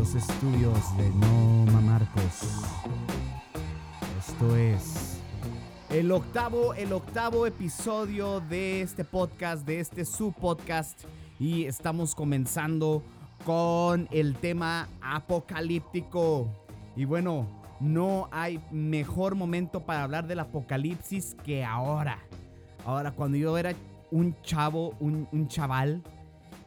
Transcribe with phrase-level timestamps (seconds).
[0.00, 2.62] los estudios de Noma Marcos.
[4.18, 5.20] Esto es
[5.90, 11.04] el octavo, el octavo episodio de este podcast, de este subpodcast.
[11.38, 13.02] Y estamos comenzando
[13.44, 16.48] con el tema apocalíptico.
[16.96, 17.46] Y bueno,
[17.78, 22.20] no hay mejor momento para hablar del apocalipsis que ahora.
[22.86, 23.74] Ahora, cuando yo era
[24.10, 26.02] un chavo, un chaval,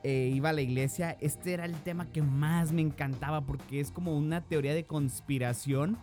[0.04, 3.90] eh, iba a la iglesia, este era el tema que más me encantaba porque es
[3.90, 5.98] como una teoría de conspiración,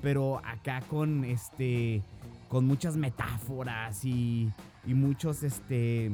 [0.00, 2.02] pero acá con este
[2.48, 4.50] con muchas metáforas y,
[4.86, 6.12] y muchos este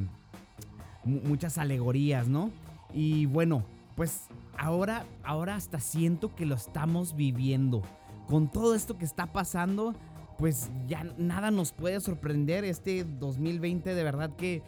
[1.05, 2.51] muchas alegorías, ¿no?
[2.93, 3.63] Y bueno,
[3.95, 4.27] pues
[4.57, 7.81] ahora ahora hasta siento que lo estamos viviendo.
[8.27, 9.95] Con todo esto que está pasando,
[10.37, 14.61] pues ya nada nos puede sorprender este 2020 de verdad que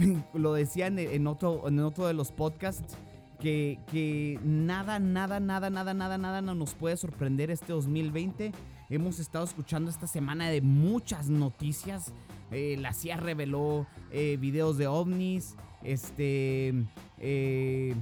[0.34, 2.96] lo decían en otro, en otro de los podcasts,
[3.40, 8.52] que, que nada, nada, nada, nada, nada, nada no nos puede sorprender este 2020.
[8.90, 12.12] Hemos estado escuchando esta semana de muchas noticias.
[12.50, 15.56] Eh, la CIA reveló eh, videos de ovnis.
[15.82, 16.74] Este.
[17.18, 17.94] Eh,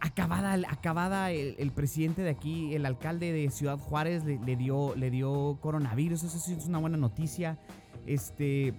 [0.00, 5.10] acabada, acabada el, presidente de aquí, el alcalde de Ciudad Juárez, le, le, dio, le
[5.10, 6.24] dio coronavirus.
[6.24, 7.58] Eso sí es una buena noticia.
[8.06, 8.74] Este.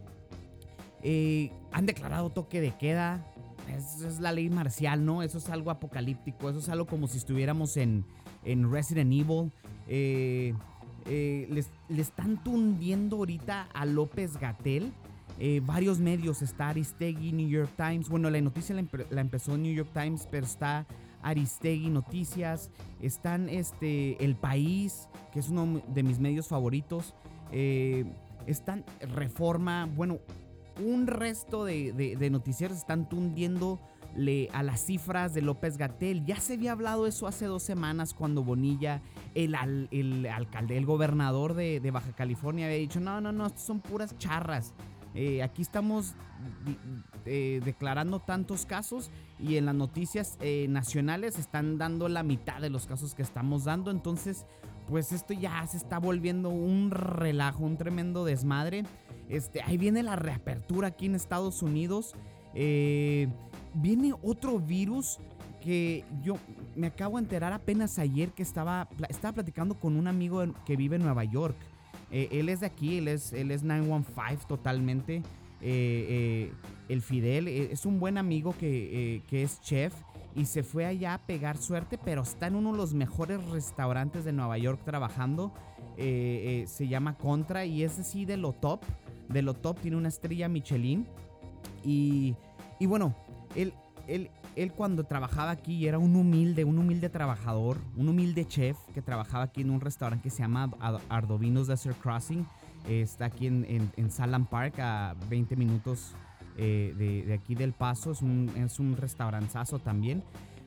[1.76, 3.26] Eh, han declarado toque de queda.
[3.76, 5.24] Eso es la ley marcial, ¿no?
[5.24, 6.50] Eso es algo apocalíptico.
[6.50, 8.06] Eso es algo como si estuviéramos en,
[8.44, 9.52] en Resident Evil.
[9.88, 10.54] Eh,
[11.08, 14.92] eh, le están tundiendo ahorita a López Gatel.
[15.64, 18.08] varios medios, está Aristegui, New York Times.
[18.08, 20.86] Bueno, la noticia la, la, empezó New York Times, pero está
[21.24, 22.72] Aristegui Noticias.
[23.02, 27.14] Están este, El País, que es uno de mis medios favoritos.
[27.52, 29.90] están Reforma.
[29.96, 30.20] Bueno,
[30.80, 36.26] un resto de, noticieros están tundiéndole a las cifras de López Gatel.
[36.26, 39.02] Ya se había hablado eso hace dos semanas cuando Bonilla,
[39.34, 44.74] el, alcalde, el gobernador de, Baja California, había dicho, no, no, no, son puras charras.
[45.14, 46.14] Eh, aquí estamos
[47.26, 49.10] eh, declarando tantos casos
[49.40, 53.64] y en las noticias eh, nacionales están dando la mitad de los casos que estamos
[53.64, 53.92] dando.
[53.92, 54.46] Entonces,
[54.88, 58.84] pues esto ya se está volviendo un relajo, un tremendo desmadre.
[59.30, 62.16] Este, ahí viene la reapertura aquí en Estados Unidos.
[62.54, 63.28] Eh,
[63.74, 65.20] viene otro virus
[65.62, 66.36] que yo
[66.76, 70.96] me acabo de enterar apenas ayer que estaba, estaba platicando con un amigo que vive
[70.96, 71.56] en Nueva York.
[72.12, 75.24] Eh, él es de aquí, él es, él es 915 totalmente.
[75.62, 76.52] Eh,
[76.90, 79.94] el Fidel es un buen amigo que, que es chef
[80.36, 84.26] y se fue allá a pegar suerte, pero está en uno de los mejores restaurantes
[84.26, 85.54] de Nueva York trabajando.
[85.98, 88.82] Se llama Contra y es así de lo top
[89.30, 91.06] de lo top, tiene una estrella Michelin.
[91.84, 92.36] Y,
[92.80, 93.16] y bueno,
[93.56, 93.74] él,
[94.08, 99.02] él, él cuando trabajaba aquí era un humilde, un humilde trabajador, un humilde chef que
[99.02, 100.70] trabajaba aquí en un restaurante que se llama
[101.10, 102.46] Ardovinos Desert Crossing.
[102.88, 106.14] está aquí en, en, Salam Park a 20 minutos
[106.58, 108.12] eh, de, aquí del Paso.
[108.12, 110.24] Es un, es un restaurantazo también.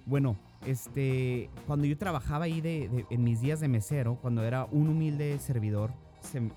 [0.08, 4.88] Bueno, este, cuando yo trabajaba ahí de, en mis días de mesero, cuando era un
[4.88, 5.92] humilde servidor,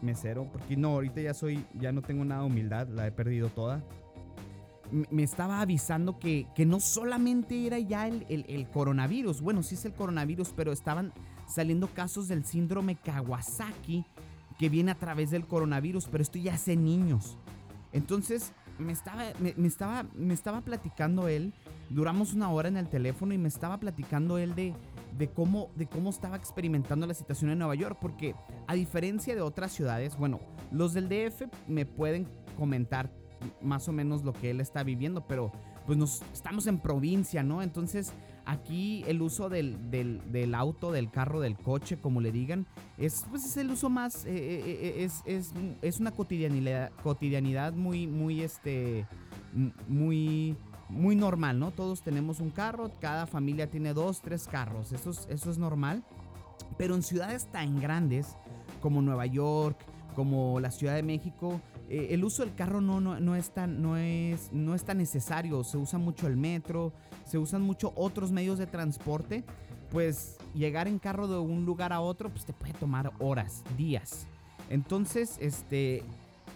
[0.02, 3.50] mesero, porque no, ahorita ya soy, ya no tengo nada de humildad, la he perdido
[3.50, 3.84] toda.
[5.10, 9.84] Me estaba avisando que, que no solamente era ya el, el, coronavirus, bueno, sí es
[9.84, 11.12] el coronavirus, pero estaban
[11.46, 14.06] saliendo casos del síndrome Kawasaki
[14.60, 17.38] que viene a través del coronavirus, pero esto ya hace niños.
[17.92, 21.54] Entonces, me estaba, me, estaba, me estaba platicando él,
[21.90, 24.74] duramos una hora en el teléfono y me estaba platicando él de,
[25.18, 28.36] de, cómo, de cómo estaba experimentando la situación en Nueva York, porque
[28.68, 30.40] a diferencia de otras ciudades, bueno,
[30.72, 32.28] los del DF me pueden
[32.58, 33.12] comentar
[33.62, 35.52] más o menos lo que él está viviendo, pero
[35.86, 37.62] pues nos estamos en provincia, ¿no?
[37.62, 38.14] Entonces
[38.52, 42.68] aquí el uso del, del, auto, del carro, del coche, como le digan,
[42.98, 47.74] es, pues, es el uso más, eh, eh, eh, es, es, es, una cotidianidad, cotidianidad
[47.74, 49.08] muy, muy, este,
[49.88, 50.58] muy,
[50.90, 51.72] muy normal, ¿no?
[51.72, 56.04] Todos tenemos un carro, cada familia tiene dos, tres carros, eso es, eso es normal,
[56.78, 58.36] pero en ciudades tan grandes
[58.82, 59.78] como Nueva York,
[60.14, 64.50] como la Ciudad de México, el uso del carro no, no, es tan, no, es,
[64.54, 65.62] no es tan necesario.
[65.66, 66.94] Se usa mucho el metro,
[67.32, 69.46] se usan mucho otros medios de transporte.
[69.90, 74.28] Pues llegar en carro de un lugar a otro, pues te puede tomar horas, días.
[74.70, 76.04] Entonces, este,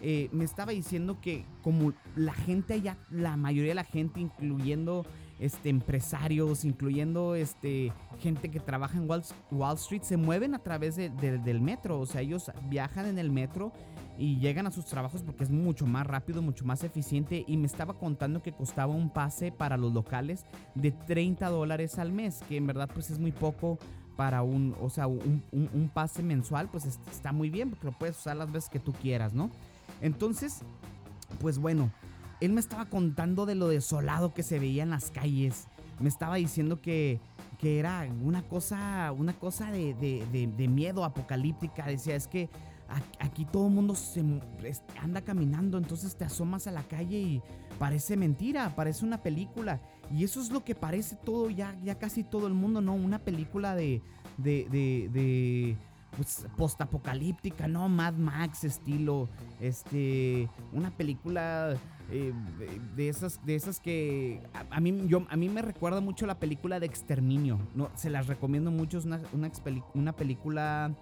[0.01, 5.05] eh, me estaba diciendo que como la gente allá, la mayoría de la gente, incluyendo
[5.39, 11.61] este, empresarios, incluyendo este, gente que trabaja en Wall, Street, se mueven a través del
[11.61, 12.01] metro.
[12.01, 13.71] O sea, ellos viajan en el metro
[14.17, 17.43] y llegan a sus trabajos porque es mucho más rápido, mucho más eficiente.
[17.47, 20.45] Y me estaba contando que costaba un pase para los locales
[20.75, 23.77] de 30 dólares al mes, que en verdad pues es muy poco
[24.15, 28.17] para un, o sea, un, un pase mensual, pues está muy bien porque lo puedes
[28.17, 29.49] usar las veces que tú quieras, ¿no?
[30.01, 30.61] Entonces,
[31.41, 31.91] pues bueno,
[32.41, 35.67] él me estaba contando de lo desolado que se veía en las calles.
[35.99, 37.19] Me estaba diciendo que,
[37.57, 41.85] que era una cosa, una cosa de, de, miedo apocalíptica.
[41.85, 42.49] Decía, es que
[43.19, 44.23] aquí todo el mundo se
[45.01, 47.41] anda caminando, entonces te asomas a la calle y
[47.79, 49.81] parece mentira, parece una película.
[50.11, 52.93] Y eso es lo que parece todo, ya, ya casi todo el mundo, ¿no?
[52.93, 54.01] Una película de,
[54.37, 55.77] de, de
[56.15, 57.89] pues, postapocalíptica, ¿no?
[57.89, 61.77] Mad Max estilo, este, una película
[62.11, 62.33] eh,
[62.95, 66.79] de esas, de esas que a, mí, yo, a mí me recuerda mucho la película
[66.79, 70.93] de Exterminio, no, se las recomiendo mucho, es una, una, película,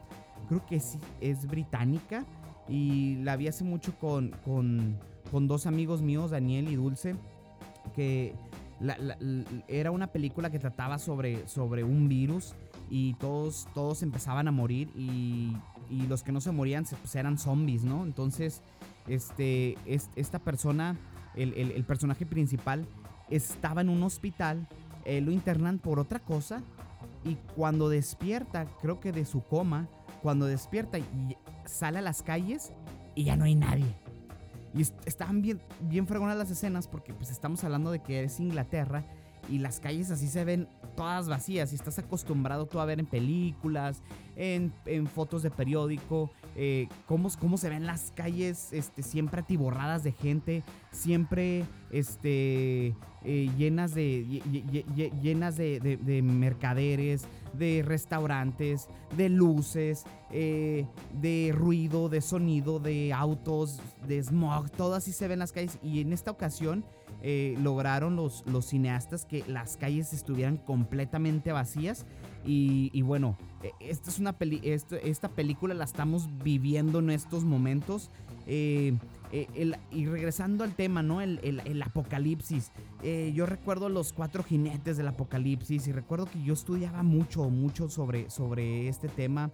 [0.48, 2.26] creo que sí, es británica
[2.68, 4.98] y la vi hace mucho con, con,
[5.32, 7.16] con dos amigos míos, Daniel y Dulce,
[7.96, 8.36] que
[9.68, 12.56] era una película que trataba sobre, sobre un virus
[12.90, 15.56] y todos, todos empezaban a morir y,
[15.90, 18.04] y los que no se morían pues eran zombies, ¿no?
[18.04, 18.62] Entonces,
[19.08, 20.98] este, esta persona,
[21.36, 22.86] el, el, personaje principal,
[23.30, 24.68] estaba en un hospital,
[25.06, 26.62] eh, lo internan por otra cosa
[27.24, 29.88] y cuando despierta, creo que de su coma,
[30.24, 32.72] cuando despierta y sale a las calles
[33.14, 33.94] y ya no hay nadie.
[34.74, 39.04] Y estaban bien, bien fregonas las escenas porque pues estamos hablando de que es Inglaterra
[39.50, 43.06] y las calles así se ven todas vacías y estás acostumbrado tú a ver en
[43.06, 44.02] películas,
[44.36, 44.72] en,
[45.08, 50.64] fotos de periódico, eh, cómo, cómo, se ven las calles este, siempre atiborradas de gente,
[50.92, 54.42] siempre este, eh, llenas, de,
[55.22, 60.86] llenas de, mercaderes, de restaurantes, de luces, eh,
[61.22, 66.02] de ruido, de sonido, de autos, de smog, todo así se ven las calles y
[66.02, 66.84] en esta ocasión
[67.26, 72.06] eh, lograron los, los cineastas que las calles estuvieran completamente vacías.
[72.46, 78.12] Y, bueno, e, esta es una peli esta, película la estamos viviendo en estos momentos.
[78.46, 78.98] Eh,
[79.34, 81.22] eh, y regresando al tema, ¿no?
[81.22, 82.72] El, el, apocalipsis.
[83.34, 88.30] yo recuerdo los cuatro jinetes del apocalipsis y recuerdo que yo estudiaba mucho, mucho sobre,
[88.30, 89.52] sobre este tema.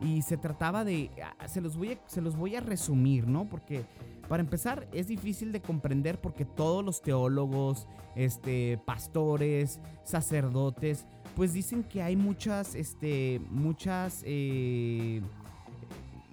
[0.00, 1.10] Y se trataba de...
[1.38, 3.48] Ah, se los voy a, se los voy a resumir, ¿no?
[3.48, 3.84] Porque
[4.28, 7.86] para empezar, es difícil de comprender porque todos los teólogos,
[8.16, 11.06] este, pastores, sacerdotes,
[11.36, 15.20] pues dicen que hay muchas, este, muchas, eh,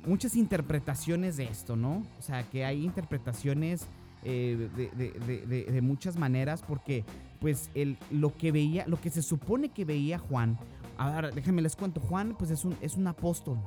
[0.06, 2.04] muchas interpretaciones de esto, ¿no?
[2.18, 3.88] O sea, que hay interpretaciones
[4.24, 7.06] eh, de, muchas maneras porque,
[7.40, 10.58] pues, el, lo que veía, lo que se supone que veía Juan,
[10.98, 13.60] ahora déjenme les cuento, Juan, pues es un, es un apóstol.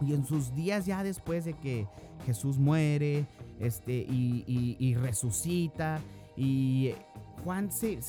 [0.00, 1.86] Y en sus días ya después de que
[2.26, 3.26] Jesús muere
[3.60, 6.00] este, y, resucita,
[6.36, 6.92] y
[7.44, 8.00] Juan se,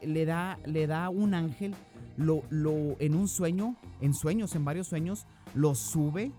[0.00, 1.74] le, da, le da un ángel,
[2.16, 6.32] lo, lo, en un sueño, en sueños, en varios sueños, lo sube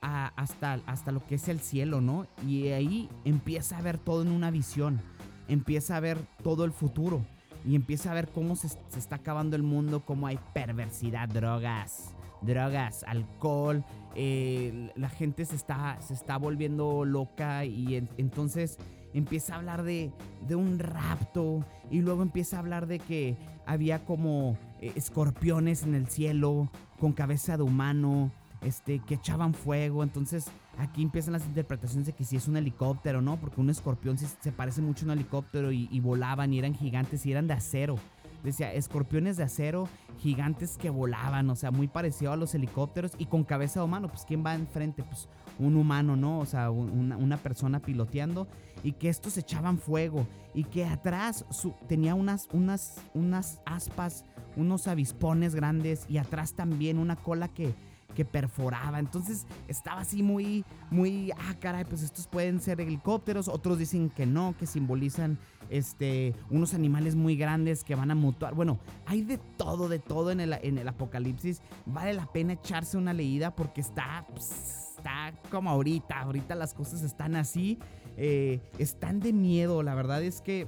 [0.00, 2.26] hasta, hasta lo que es el cielo, ¿no?
[2.46, 5.00] Y ahí empieza a ver todo en una visión,
[5.48, 7.22] empieza a ver todo el futuro
[7.64, 12.14] y empieza a ver cómo se, se está acabando el mundo, cómo hay perversidad, drogas,
[12.42, 18.78] drogas, alcohol, eh, la gente se está, se está volviendo loca y entonces
[19.14, 20.12] empieza a hablar de,
[20.46, 23.36] de, un rapto y luego empieza a hablar de que
[23.66, 30.02] había como eh, escorpiones en el cielo con cabeza de humano, este, que echaban fuego,
[30.02, 30.46] entonces
[30.78, 33.38] aquí empiezan las interpretaciones de que si es un helicóptero, ¿no?
[33.38, 37.32] Porque un escorpión se parece mucho a un helicóptero y, volaban y eran gigantes y
[37.32, 37.96] eran de acero
[38.42, 39.86] decía escorpiones de acero
[40.18, 44.08] gigantes que volaban, o sea, muy parecido a los helicópteros y con cabeza de humano,
[44.08, 45.02] pues ¿quién va enfrente?
[45.02, 46.38] Pues un humano, ¿no?
[46.38, 48.48] O sea, una, persona piloteando
[48.82, 51.44] y que estos echaban fuego y que atrás
[51.86, 54.24] tenía unas, unas, unas aspas,
[54.56, 57.74] unos avispones grandes y atrás también una cola que
[58.14, 58.98] que perforaba.
[58.98, 63.48] Entonces estaba así muy, muy, ah, caray, pues estos pueden ser helicópteros.
[63.48, 65.38] Otros dicen que no, que simbolizan
[65.70, 68.54] este, unos animales muy grandes que van a mutuar.
[68.54, 71.62] Bueno, hay de todo, de todo en el, en el apocalipsis.
[71.86, 76.20] Vale la pena echarse una leída porque está, pues, está como ahorita.
[76.20, 77.78] Ahorita las cosas están así.
[78.16, 79.82] Eh, están de miedo.
[79.82, 80.66] La verdad es que,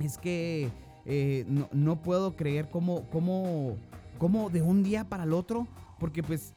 [0.00, 0.70] es que
[1.04, 3.76] eh, no, no, puedo creer cómo, cómo,
[4.18, 5.66] cómo de un día para el otro.
[5.98, 6.54] Porque pues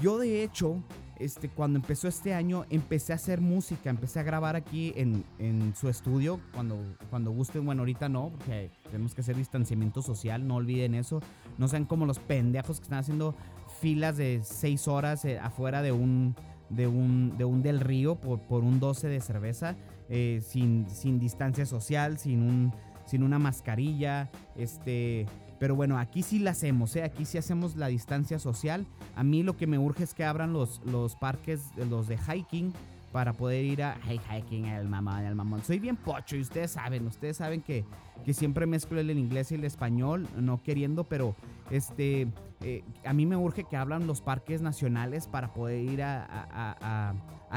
[0.00, 0.82] yo de hecho,
[1.16, 5.74] este, cuando empezó este año, empecé a hacer música, empecé a grabar aquí en, en,
[5.74, 6.78] su estudio, cuando,
[7.10, 11.20] cuando gusten, bueno, ahorita no, porque tenemos que hacer distanciamiento social, no olviden eso,
[11.58, 13.34] no sean como los pendejos que están haciendo
[13.80, 16.34] filas de seis horas eh, afuera de un,
[16.68, 19.76] de un, de un del río por, por un 12 de cerveza,
[20.08, 22.72] eh, sin, sin distancia social, sin un
[23.06, 25.26] sin una mascarilla, este,
[25.62, 27.04] pero bueno, aquí sí la hacemos, ¿eh?
[27.04, 28.84] aquí sí hacemos la distancia social.
[29.14, 32.72] A mí lo que me urge es que abran los, los parques, los de hiking,
[33.12, 35.62] para poder ir a hiking, el mamón, el mamón.
[35.62, 37.84] Soy bien pocho y ustedes saben, ustedes saben que,
[38.24, 41.36] que siempre mezclo el inglés y el español, no queriendo, pero
[41.70, 42.28] este,
[42.62, 47.14] eh, a mí me urge que hablan los parques nacionales para poder ir a,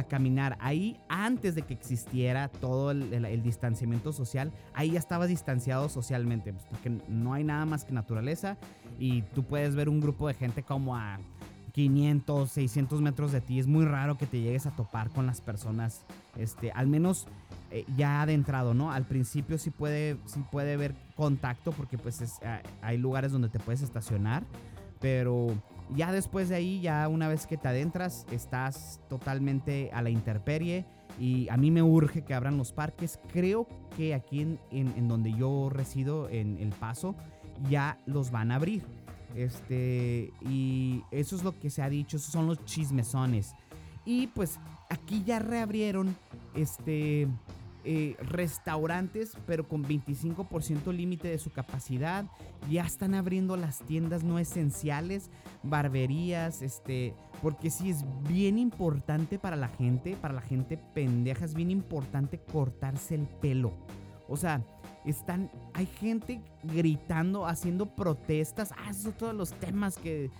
[0.09, 0.57] caminar.
[0.59, 6.65] Ahí, antes de que existiera todo el, distanciamiento social, ahí ya estaba distanciado socialmente, pues,
[6.69, 8.57] porque no hay nada más que naturaleza
[8.99, 11.19] y tú puedes ver un grupo de gente como a
[11.75, 13.59] 500, 600 metros de ti.
[13.59, 16.05] Es muy raro que te llegues a topar con las personas,
[16.37, 17.27] este, al menos
[17.69, 18.93] eh, ya adentrado, ¿no?
[18.93, 23.59] Al principio sí puede, sí puede haber contacto porque pues eh, hay lugares donde te
[23.59, 24.43] puedes estacionar,
[25.01, 25.47] pero
[25.93, 30.85] ya después de ahí, ya una vez que te adentras, estás totalmente a la interperie
[31.19, 33.19] y a mí me urge que abran los parques.
[33.33, 33.67] Creo
[33.97, 37.15] que aquí en, en donde yo resido, en El Paso,
[37.69, 38.83] ya los van a abrir.
[39.35, 43.53] Este, y eso es lo que se ha dicho, esos son los chismesones.
[44.05, 46.15] Y pues aquí ya reabrieron
[46.53, 47.27] este
[47.87, 52.25] eh, restaurantes, pero con 25% límite de su capacidad.
[52.67, 55.29] Ya están abriendo las tiendas no esenciales,
[55.61, 57.13] barberías, este,
[57.43, 62.39] porque sí es bien importante para la gente, para la gente pendeja, es bien importante
[62.39, 63.71] cortarse el pelo.
[64.27, 64.65] O sea,
[65.05, 68.71] están, hay gente gritando, haciendo protestas.
[68.77, 70.31] Ah, esos son todos los temas que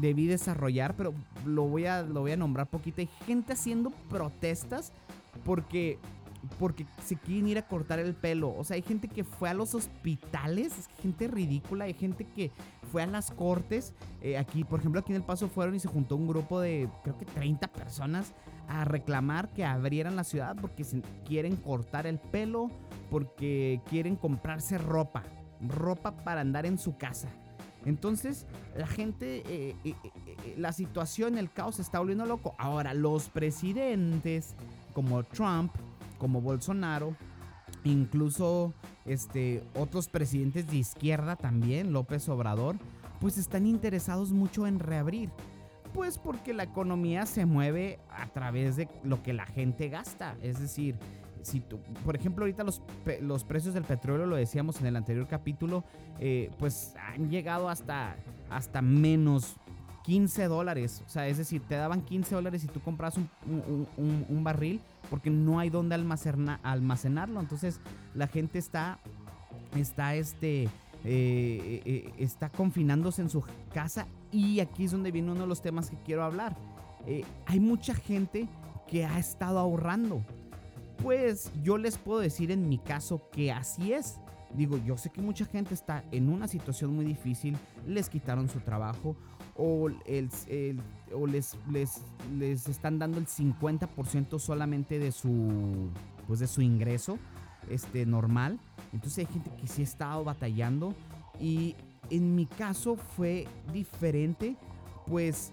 [0.00, 1.14] debí desarrollar, pero
[1.44, 3.00] lo voy a, lo voy a nombrar poquito.
[3.00, 4.92] Hay gente haciendo protestas
[5.44, 5.98] porque,
[6.58, 8.54] porque se quieren ir a cortar el pelo.
[8.56, 11.84] O sea, hay gente que fue a los hospitales, es gente ridícula.
[11.84, 12.50] Hay gente que
[12.90, 13.94] fue a las cortes.
[14.22, 16.88] Eh, aquí, por ejemplo, aquí en El Paso fueron y se juntó un grupo de,
[17.02, 18.32] creo que 30 personas
[18.68, 22.70] a reclamar que abrieran la ciudad porque se quieren cortar el pelo
[23.10, 25.24] porque quieren comprarse ropa,
[25.60, 27.28] ropa para andar en su casa.
[27.84, 32.54] Entonces, la gente, eh, eh, eh, la situación, el caos se está volviendo loco.
[32.58, 34.54] Ahora, los presidentes
[34.92, 35.72] como Trump,
[36.18, 37.16] como Bolsonaro,
[37.84, 38.74] incluso
[39.06, 42.76] este, otros presidentes de izquierda también, López Obrador,
[43.20, 45.30] pues están interesados mucho en reabrir.
[45.94, 50.36] Pues porque la economía se mueve a través de lo que la gente gasta.
[50.40, 50.96] Es decir,
[51.42, 52.82] si tú, por ejemplo, ahorita los,
[53.20, 55.84] los precios del petróleo, lo decíamos en el anterior capítulo,
[56.18, 58.16] eh, pues han llegado hasta,
[58.50, 59.56] hasta menos
[60.04, 61.02] 15 dólares.
[61.06, 65.58] O sea, es decir, te daban 15 dólares y tú compras un, barril porque no
[65.58, 67.40] hay donde almacenarlo.
[67.40, 67.80] Entonces,
[68.14, 68.98] la gente está,
[69.76, 70.70] está, este, eh,
[71.84, 73.42] eh, está confinándose en su
[73.72, 76.56] casa y aquí es donde viene uno de los temas que quiero hablar.
[77.46, 78.48] hay mucha gente
[78.88, 80.22] que ha estado ahorrando
[81.02, 84.18] pues yo les puedo decir en mi caso que así es.
[84.54, 88.58] Digo, yo sé que mucha gente está en una situación muy difícil, les quitaron su
[88.60, 89.14] trabajo
[89.56, 92.02] o, o les, les,
[92.36, 95.90] les, están dando el 50% solamente de su,
[96.26, 97.18] pues de su ingreso
[97.68, 98.58] este, normal.
[98.92, 100.94] Entonces hay gente que sí ha estado batallando
[101.38, 101.76] y
[102.10, 104.56] en mi caso fue diferente,
[105.06, 105.52] pues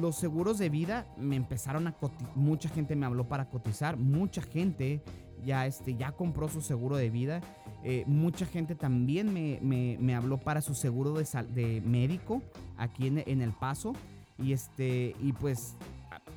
[0.00, 4.42] los seguros de vida me empezaron a cotizar, mucha gente me habló para cotizar, mucha
[4.42, 5.02] gente
[5.44, 7.40] ya, este, ya compró su seguro de vida,
[7.82, 11.24] eh, mucha gente también me, habló para su seguro de,
[11.54, 12.42] de médico
[12.76, 13.92] aquí en, El Paso
[14.38, 15.76] y, este, y pues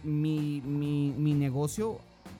[0.04, 0.62] mi,
[1.18, 2.00] negocio,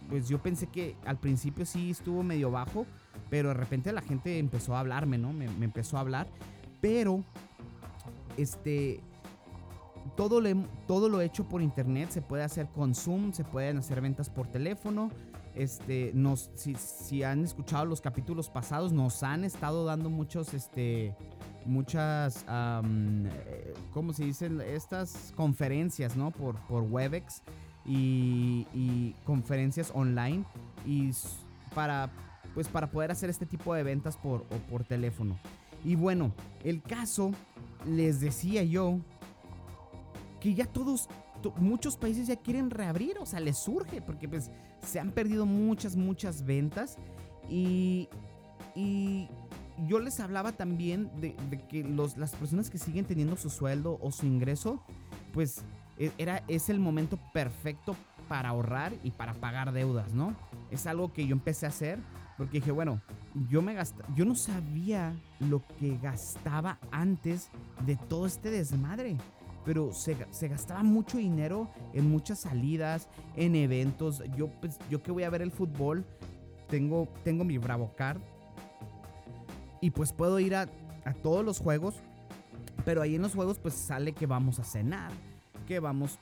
[0.10, 2.86] pues yo pensé que al principio sí estuvo medio bajo,
[3.30, 5.34] pero de repente la gente empezó a hablarme, ¿no?
[5.34, 6.28] Me, me empezó a hablar,
[6.82, 7.24] pero
[8.38, 9.02] este
[10.16, 10.56] todo, le,
[10.88, 14.48] todo lo hecho por internet se puede hacer con Zoom, se pueden hacer ventas por
[14.48, 15.12] teléfono.
[15.56, 21.16] Este, nos, si, han escuchado los capítulos pasados, nos han estado dando muchos, este,
[21.66, 24.62] muchas, eh, ¿cómo se dicen?
[24.62, 26.30] Estas conferencias, ¿no?
[26.30, 27.42] Por, por Webex
[27.86, 30.46] y, conferencias online
[30.86, 31.10] y
[31.74, 32.12] para,
[32.54, 35.40] pues para poder hacer este tipo de ventas por, por teléfono.
[35.84, 36.34] Y bueno,
[36.64, 37.32] el caso,
[37.86, 39.00] les decía yo
[40.40, 41.10] que ya todos,
[41.58, 44.52] muchos países ya quieren reabrir, o sea, les surge, porque pues
[44.86, 46.98] se han perdido muchas, muchas ventas
[47.50, 48.10] y,
[48.76, 49.30] y
[49.88, 51.36] yo les hablaba también de,
[51.70, 54.82] que los, las personas que siguen teniendo su sueldo o su ingreso,
[55.34, 55.64] pues
[55.98, 57.96] e, era, es el momento perfecto
[58.28, 60.36] para ahorrar y para pagar deudas, ¿no?
[60.70, 62.00] Es algo que yo empecé a hacer
[62.38, 63.02] porque dije, bueno,
[63.50, 67.50] yo me gasta, yo no sabía lo que gastaba antes
[67.86, 69.18] de todo este desmadre
[69.68, 70.16] pero se,
[70.48, 74.24] gastaba mucho dinero en muchas salidas, en eventos.
[74.38, 76.06] Yo, pues, yo que voy a ver el fútbol,
[76.70, 78.22] tengo, tengo mi Bravo Card.
[79.82, 80.70] Y pues puedo ir a,
[81.22, 81.96] todos los juegos,
[82.86, 85.12] pero ahí en los juegos pues sale que vamos a cenar,
[85.68, 86.18] que vamos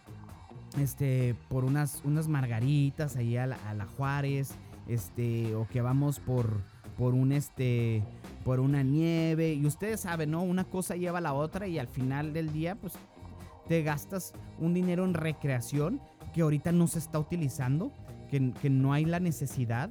[0.79, 4.55] este, por unas, unas margaritas ahí a la, a la Juárez,
[4.87, 6.61] este, o que vamos por,
[6.97, 8.03] por un este,
[8.43, 9.53] por una nieve.
[9.53, 10.41] Y ustedes saben, ¿no?
[10.41, 12.93] Una cosa lleva a la otra y al final del día, pues
[13.67, 16.01] te gastas un dinero en recreación
[16.33, 17.91] que ahorita no se está utilizando,
[18.29, 19.89] que, que no hay la necesidad.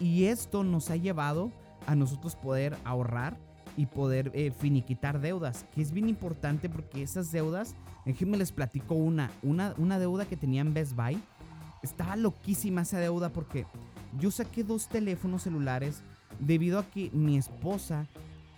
[0.00, 1.52] Y esto nos ha llevado
[1.86, 3.36] a nosotros poder ahorrar
[3.76, 8.94] y poder eh, finiquitar deudas, que es bien importante porque esas deudas, déjenme les platico
[8.94, 11.18] una, una, una deuda que tenía en Best Buy,
[11.82, 13.66] estaba loquísima esa deuda porque
[14.18, 16.02] yo saqué dos teléfonos celulares
[16.38, 18.06] debido a que mi esposa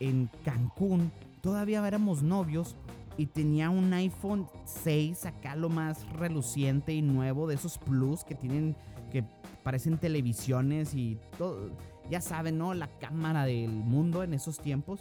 [0.00, 1.10] en Cancún
[1.40, 2.76] todavía éramos novios
[3.16, 8.35] y tenía un iPhone 6 acá lo más reluciente y nuevo de esos plus que
[8.35, 8.76] tienen
[9.11, 9.25] que
[9.62, 11.70] parecen televisiones y todo
[12.11, 12.75] ya saben, ¿no?
[12.75, 15.00] La cámara del mundo en esos tiempos.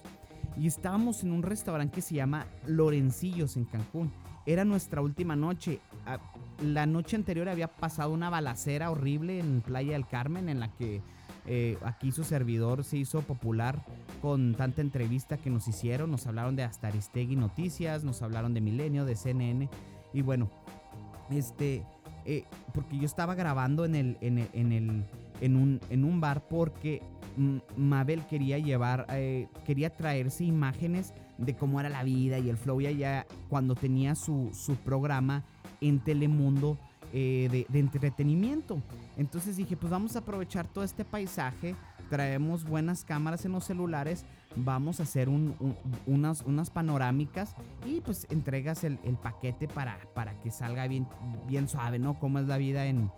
[0.57, 4.11] Y estábamos en un restaurante que se llama Lorencillos en Cancún.
[4.45, 5.79] Era nuestra última noche.
[6.63, 11.01] La noche anterior había pasado una balacera horrible en Playa del Carmen en la que
[11.47, 13.83] eh, aquí su servidor se hizo popular
[14.21, 16.11] con tanta entrevista que nos hicieron.
[16.11, 19.69] Nos hablaron de hasta Aristegui Noticias, nos hablaron de Milenio, de CNN.
[20.13, 20.49] Y bueno,
[21.29, 21.83] este,
[22.25, 25.05] eh, porque yo estaba grabando en el, en el
[25.41, 27.01] en un, en un bar porque
[27.75, 32.81] Mabel quería llevar, eh, quería traerse imágenes de cómo era la vida y el flow
[32.81, 35.43] ya, ya cuando tenía su, su programa
[35.81, 36.77] en Telemundo
[37.13, 38.81] eh, de, entretenimiento.
[39.17, 41.75] Entonces dije, pues vamos a aprovechar todo este paisaje,
[42.09, 45.29] traemos buenas cámaras en los celulares vamos a hacer
[46.05, 47.55] unas, unas panorámicas
[47.85, 51.07] y pues entregas el, paquete para, para que salga bien,
[51.47, 52.17] bien suave, ¿no?
[52.19, 53.11] Cómo es la vida en,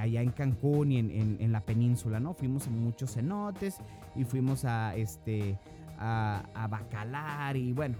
[0.00, 2.34] allá en Cancún y en, la península, ¿no?
[2.34, 3.78] Fuimos a muchos cenotes
[4.14, 5.58] y fuimos a, este,
[5.98, 7.96] a, a Bacalar y bueno,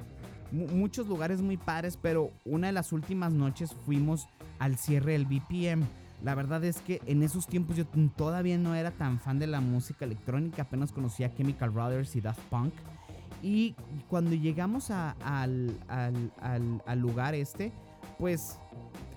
[0.52, 5.86] muchos lugares muy padres, pero una de las últimas noches fuimos al cierre del BPM
[6.22, 9.60] la verdad es que en esos tiempos yo todavía no era tan fan de la
[9.60, 12.72] música electrónica, apenas conocía Chemical Brothers y Daft Punk.
[13.42, 13.74] Y
[14.08, 15.78] cuando llegamos al,
[16.96, 17.72] lugar este,
[18.18, 18.58] pues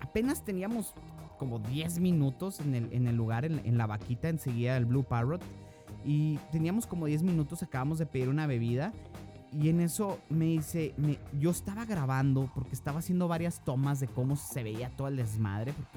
[0.01, 0.93] apenas teníamos
[1.37, 2.75] como 10 minutos en
[3.07, 5.41] el, lugar, en, la vaquita enseguida del Blue Parrot.
[6.05, 8.93] Y teníamos como 10 minutos, acabamos de pedir una bebida.
[9.51, 10.93] Y en eso me dice,
[11.39, 15.73] yo estaba grabando porque estaba haciendo varias tomas de cómo se veía todo el desmadre.
[15.73, 15.87] Pues,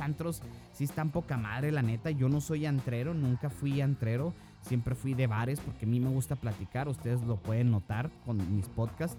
[0.00, 0.42] antros
[0.72, 2.10] sí están poca madre, la neta.
[2.10, 4.34] Yo no soy antrero, nunca fui antrero.
[4.62, 6.88] Siempre fui de bares porque a mí me gusta platicar.
[6.88, 9.18] Ustedes lo pueden notar con mis podcasts.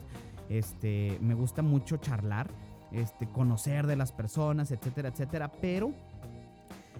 [0.49, 2.47] Este, me gusta mucho charlar,
[2.91, 5.51] este, conocer de las personas, etcétera, etcétera.
[5.61, 5.91] Pero,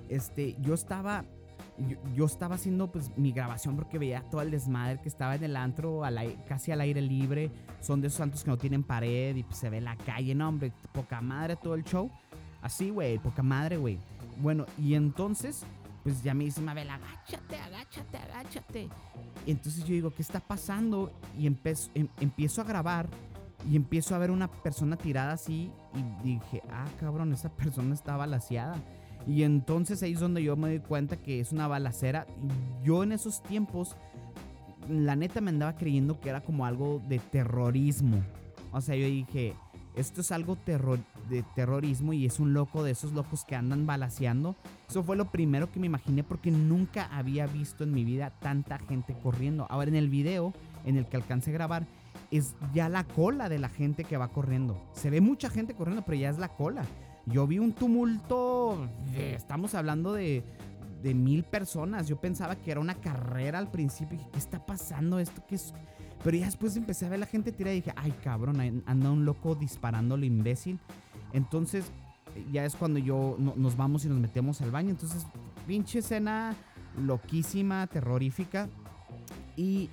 [0.10, 1.24] este, yo estaba
[2.16, 5.56] yo, estaba haciendo pues mi grabación porque veía todo el desmadre que estaba en el
[5.56, 6.02] antro
[6.48, 7.52] casi al aire libre.
[7.82, 10.36] Son de esos santos que no tienen pared y pues, se ve la calle.
[10.36, 12.12] No, hombre, poca madre todo el show.
[12.64, 14.00] Así, güey, poca madre, güey.
[14.38, 15.64] Bueno, y entonces,
[16.02, 18.90] pues ya me dice Mabel, agáchate, agáchate, agáchate.
[19.46, 21.12] Y entonces yo digo, ¿qué está pasando?
[21.38, 23.10] Y empiezo, em, empiezo a grabar
[23.70, 28.16] y empiezo a ver una persona tirada así y dije, ah, cabrón, esa persona está
[28.16, 28.82] balaseada.
[29.28, 32.26] Y entonces ahí es donde yo me doy cuenta que es una balacera.
[32.82, 33.98] Yo en esos tiempos,
[34.90, 38.24] la neta me andaba creyendo que era como algo de terrorismo.
[38.72, 39.54] O sea, yo dije,
[39.96, 40.56] esto es algo
[41.30, 44.56] de terrorismo y es un loco de esos locos que andan balaseando.
[44.90, 48.80] Eso fue lo primero que me imaginé porque nunca había visto en mi vida tanta
[48.80, 49.66] gente corriendo.
[49.70, 50.54] Ahora en el video
[50.86, 51.88] en el que alcancé a grabar
[52.32, 54.82] es ya la cola de la gente que va corriendo.
[54.94, 56.84] Se ve mucha gente corriendo, pero ya es la cola.
[57.26, 60.44] Yo vi un tumulto, estamos hablando de,
[61.02, 62.08] de mil personas.
[62.08, 64.20] Yo pensaba que era una carrera al principio.
[64.32, 65.44] ¿Qué está pasando esto?
[65.48, 65.74] ¿Qué es?
[66.24, 69.26] Pero ya después empecé a ver la gente tirar y dije, ay cabrón, anda un
[69.26, 70.80] loco disparando lo imbécil.
[71.34, 71.92] Entonces
[72.52, 74.90] ya es cuando yo nos vamos y nos metemos al baño.
[74.92, 75.26] Entonces,
[75.68, 76.56] pinche escena
[76.98, 78.70] loquísima, terrorífica.
[79.56, 79.90] Y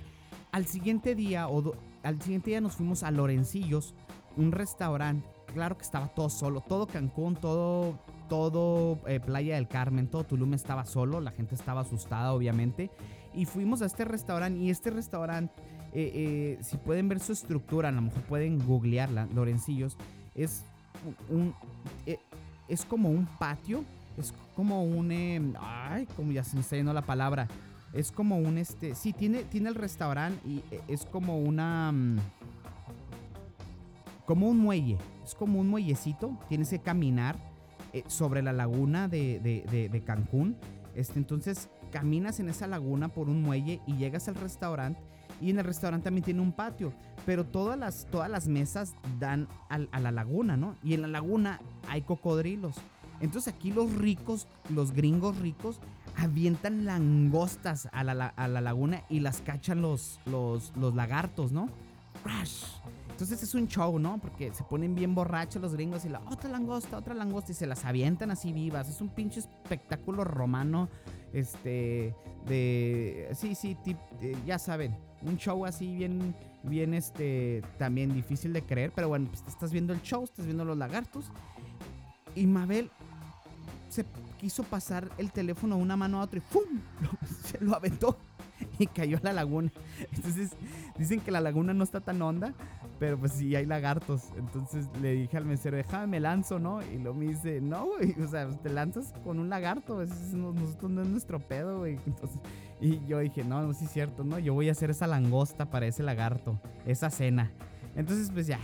[0.51, 1.73] al siguiente día, o
[2.03, 3.93] al siguiente día nos fuimos a Lorencillos,
[4.37, 5.27] un restaurante.
[5.53, 7.99] Claro que estaba todo solo, todo Cancún, todo,
[8.29, 12.89] todo eh, Playa del Carmen, todo Tulum estaba solo, la gente estaba asustada obviamente.
[13.33, 15.53] Y fuimos a este restaurante y este restaurante
[15.93, 19.97] eh, eh, si pueden ver su estructura, a lo mejor pueden googlearla, Lorencillos,
[20.35, 20.63] es
[21.29, 21.53] un,
[22.05, 22.19] eh,
[22.67, 23.83] es como un patio,
[24.17, 27.47] es como un, em, ay, como ya se me está yendo la palabra,
[27.93, 32.17] es como un, este, sí, tiene, tiene el restaurante y es como una, mm,
[34.25, 37.37] como un muelle, es como un muellecito, tienes que caminar
[38.07, 40.55] sobre la laguna de, de, de Cancún,
[40.95, 44.99] este, entonces caminas en esa laguna por un muelle y llegas al restaurante
[45.41, 46.93] y en el restaurante también tiene un patio,
[47.25, 50.75] pero todas las, todas las mesas dan a la laguna, ¿no?
[50.83, 52.75] Y en la laguna hay cocodrilos.
[53.19, 55.79] Entonces aquí los ricos, los gringos ricos,
[56.17, 61.69] avientan langostas a la, laguna y las cachan los, los, los lagartos, ¿no?
[62.23, 62.63] Crash.
[63.11, 64.17] Entonces es un show, ¿no?
[64.17, 67.67] Porque se ponen bien borrachos los gringos y la otra langosta, otra langosta y se
[67.67, 68.89] las avientan así vivas.
[68.89, 70.89] Es un pinche espectáculo romano,
[71.33, 72.15] este,
[72.47, 73.77] de, sí, sí,
[74.45, 79.43] ya saben, un show así bien, bien, este, también difícil de creer, pero bueno, pues
[79.47, 81.25] estás viendo el show, estás viendo los lagartos
[82.35, 82.91] y Mabel
[83.89, 84.05] se
[84.39, 86.81] quiso pasar el teléfono de una mano a otra y ¡pum!
[87.45, 88.17] se lo aventó
[88.79, 89.71] y cayó a la laguna.
[90.11, 90.51] Entonces
[90.97, 92.53] dicen que la laguna no está tan honda,
[93.01, 94.25] pero pues sí hay lagartos.
[94.37, 96.83] Entonces le dije al mesero, déjame, me lanzo, ¿no?
[96.83, 101.01] Y lo me dice, no, güey, o sea, te lanzas con un lagarto, nosotros no
[101.01, 101.97] es nuestro pedo, güey.
[102.79, 104.37] Y yo dije, no, no, sí es cierto, ¿no?
[104.37, 107.51] Yo voy a hacer esa langosta para ese lagarto, esa cena.
[107.95, 108.59] Entonces, pues ya,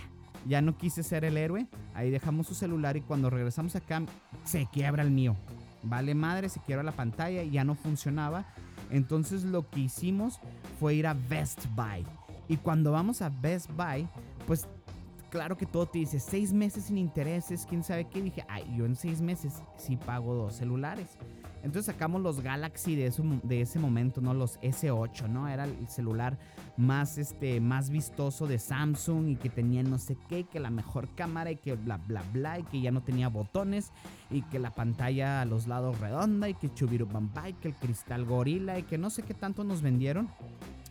[0.48, 1.68] ya no quise ser el héroe.
[1.96, 4.04] Ahí dejamos su celular y cuando regresamos acá
[4.44, 5.36] se quiebra el mío.
[5.82, 8.46] Vale madre, se quiebra la pantalla y ya no funcionaba.
[8.92, 10.40] Entonces lo que hicimos
[10.80, 12.06] fue ir a Best Buy.
[12.48, 14.08] Y cuando vamos a Best Buy,
[14.46, 14.68] pues
[15.30, 18.22] claro que todo te dice seis meses sin intereses, quién sabe qué.
[18.22, 21.18] dije, ay, yo en seis meses sí pago dos celulares.
[21.64, 23.12] Entonces sacamos los Galaxy de,
[23.44, 24.34] de ese momento, ¿no?
[24.34, 25.50] Los S8, ¿no?
[25.50, 26.38] Era el celular
[26.78, 31.10] más, este, más vistoso de Samsung y que tenía no sé qué, que la mejor
[31.16, 33.92] cámara y que bla, bla, bla, y que ya no tenía botones
[34.30, 38.24] y que la pantalla a los lados redonda y que Chubirubamba y que el cristal
[38.26, 40.30] gorila y que no sé qué tanto nos vendieron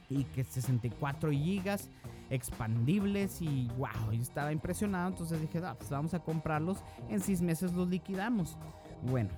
[0.09, 1.88] y que 64 gigas
[2.31, 7.73] expandibles y wow, estaba impresionado, entonces dije, ah, pues vamos a comprarlos, en seis meses
[7.73, 8.57] los liquidamos.
[9.03, 9.31] Bueno,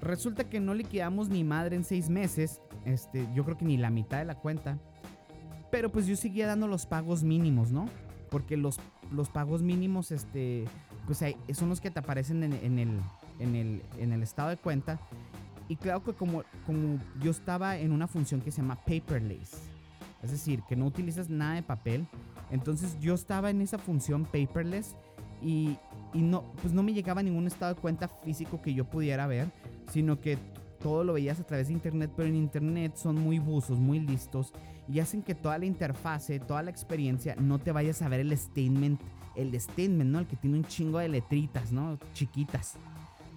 [0.00, 2.60] Resulta que no liquidamos ni madre en seis meses.
[2.84, 4.78] Este, yo creo que ni la mitad de la cuenta.
[5.70, 7.86] Pero pues yo seguía dando los pagos mínimos, ¿no?
[8.30, 8.78] Porque los,
[9.10, 10.64] los pagos mínimos, este,
[11.06, 13.00] pues son los que te aparecen en, el,
[13.40, 15.00] en, el, en el estado de cuenta.
[15.68, 19.60] Y claro que como, como yo estaba en una función que se llama paperless,
[20.22, 22.06] es decir, que no utilizas nada de papel,
[22.50, 24.94] entonces yo estaba en esa función paperless
[25.42, 25.76] y,
[26.14, 29.50] y no, pues no me llegaba ningún estado de cuenta físico que yo pudiera ver
[29.92, 30.38] sino que
[30.80, 34.52] todo lo veías a través de internet, pero en internet son muy buzos, muy listos
[34.88, 38.36] y hacen que toda la interfase, toda la experiencia no te vayas a ver el
[38.36, 39.00] statement,
[39.34, 40.20] el statement, ¿no?
[40.20, 41.98] El que tiene un chingo de letritas, ¿no?
[42.14, 42.74] Chiquitas.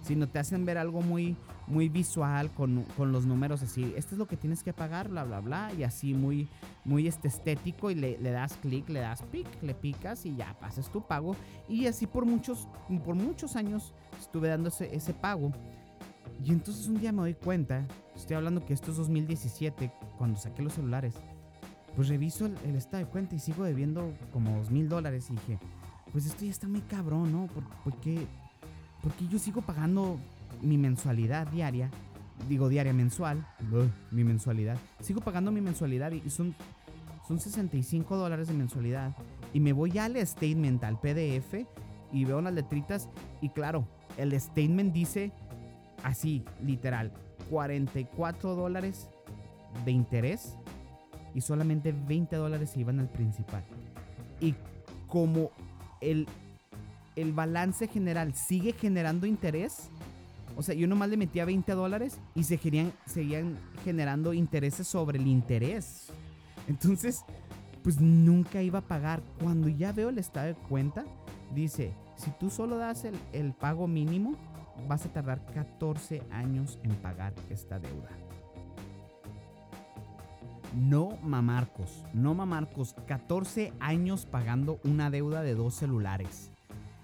[0.02, 1.36] Sino te hacen ver algo muy,
[1.66, 3.92] muy visual con, los números así.
[3.96, 5.72] Esto es lo que tienes que pagar, bla, bla, bla.
[5.78, 6.48] Y así muy,
[6.84, 7.90] muy este estético.
[7.90, 11.36] Y le, das clic, le das pic, le picas y ya pasas tu pago.
[11.68, 12.66] Y así por muchos,
[13.04, 15.52] por muchos años estuve dando ese, pago.
[16.42, 17.86] Y entonces un día me doy cuenta,
[18.16, 21.14] estoy hablando que esto es 2017, cuando saqué los celulares,
[21.94, 25.58] pues reviso el, estado de cuenta y sigo debiendo como dos mil dólares y dije,
[26.12, 27.46] pues esto ya está muy cabrón, ¿no?
[27.84, 28.26] ¿Por, qué,
[29.02, 30.18] porque yo sigo pagando
[30.62, 31.90] mi mensualidad diaria,
[32.48, 33.46] digo diaria mensual,
[34.10, 36.54] mi mensualidad, sigo pagando mi mensualidad y son,
[37.26, 39.14] son 65 dólares de mensualidad
[39.52, 41.66] y me voy al statement, al PDF
[42.12, 43.08] y veo las letritas
[43.40, 43.86] y claro,
[44.16, 45.32] el statement dice
[46.02, 47.12] así, literal,
[47.50, 49.08] 44 dólares
[49.84, 50.56] de interés
[51.34, 53.64] y solamente 20 dólares se iban al principal.
[54.40, 54.54] Y
[55.06, 55.50] como
[56.00, 56.26] el,
[57.16, 59.90] el balance general sigue generando interés,
[60.56, 65.18] o sea, yo nomás le metía 20 dólares y se seguían, seguían generando intereses sobre
[65.18, 66.08] el interés.
[66.68, 67.24] Entonces,
[67.82, 69.22] pues nunca iba a pagar.
[69.42, 71.04] Cuando ya veo el estado de cuenta,
[71.54, 74.36] dice, si tú solo das el, el pago mínimo,
[74.88, 78.10] vas a tardar 14 años en pagar esta deuda.
[80.74, 86.49] No mamarcos, no mamarcos, 14 años pagando una deuda de dos celulares.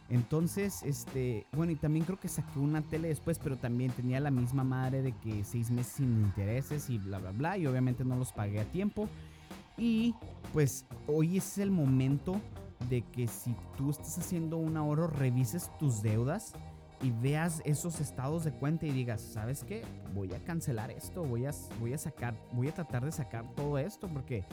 [0.09, 4.31] Entonces, este, bueno, y también creo que saqué una tele después, pero también tenía la
[4.31, 8.17] misma madre de que seis meses sin intereses y bla, bla, bla, y obviamente no
[8.17, 9.09] los pagué a tiempo.
[9.77, 10.15] Y
[10.53, 12.41] pues hoy es el momento
[12.89, 16.53] de que si tú estás haciendo un ahorro, revises tus deudas
[17.03, 19.83] y veas esos estados de cuenta y digas, ¿sabes qué?
[20.15, 23.79] Voy a cancelar esto, voy a, voy a sacar, voy a tratar de sacar todo
[23.79, 24.45] esto porque,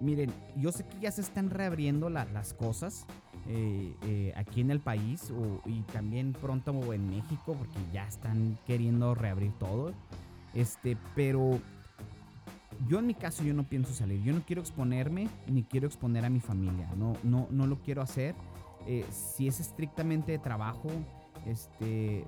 [0.00, 3.06] miren, yo sé que ya se están reabriendo las cosas
[3.46, 5.32] eh, eh, aquí en el país
[5.66, 9.92] y también pronto en México porque ya están queriendo reabrir todo,
[10.54, 11.60] este, pero
[12.88, 16.24] yo en mi caso yo no pienso salir, yo no quiero exponerme ni quiero exponer
[16.24, 18.34] a mi familia, no, no, no lo quiero hacer.
[18.86, 20.88] Eh, si es estrictamente de trabajo,
[21.46, 22.24] este,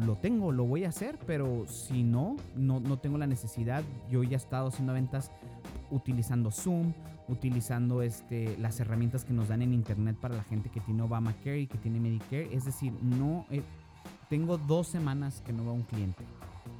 [0.00, 3.82] lo tengo, lo voy a hacer, pero si no, no, no tengo la necesidad.
[4.10, 5.30] Yo ya he estado haciendo ventas
[5.90, 6.92] utilizando Zoom,
[7.28, 11.60] utilizando este, las herramientas que nos dan en internet para la gente que tiene Obamacare
[11.60, 12.54] y que tiene Medicare.
[12.54, 13.46] Es decir, no
[14.28, 16.24] tengo dos semanas que no veo a un cliente.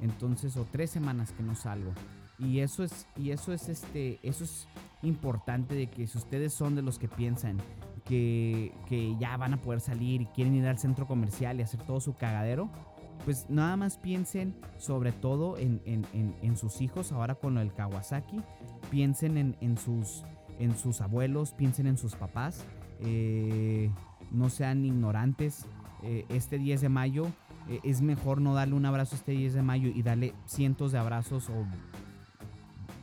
[0.01, 1.91] Entonces, o tres semanas que no salgo.
[2.39, 4.67] Y eso es, y eso es este, eso es
[5.01, 7.57] importante de que si ustedes son de los que piensan
[8.07, 11.99] que, ya van a poder salir y quieren ir al centro comercial y hacer todo
[11.99, 12.69] su cagadero,
[13.25, 18.41] pues nada más piensen sobre todo en, sus hijos ahora con lo del Kawasaki,
[18.89, 20.23] piensen en, sus,
[20.59, 22.65] en sus abuelos, piensen en sus papás,
[23.01, 23.91] eh,
[24.31, 25.65] no sean ignorantes.
[26.03, 27.27] Eh, este 10 de mayo
[27.67, 30.99] eh, es mejor no darle un abrazo este 10 de mayo y darle cientos de
[30.99, 31.65] abrazos o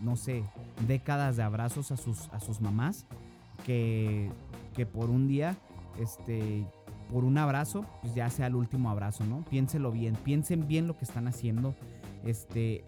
[0.01, 0.45] no sé,
[0.87, 3.07] décadas de abrazos a sus, a sus mamás
[3.65, 4.31] que,
[4.75, 5.57] que por un día,
[5.99, 6.67] este,
[7.11, 9.45] por un abrazo, pues ya sea el último abrazo, ¿no?
[9.49, 11.75] Piénselo bien, piensen bien lo que están haciendo.
[12.25, 12.85] Este,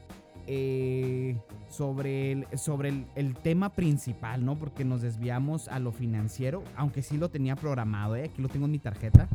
[0.47, 1.37] eh,
[1.69, 4.57] sobre, el, sobre el, tema principal, ¿no?
[4.57, 8.25] Porque nos desviamos a lo financiero, aunque sí lo tenía programado, ¿eh?
[8.25, 9.29] Aquí lo tengo en mi tarjeta.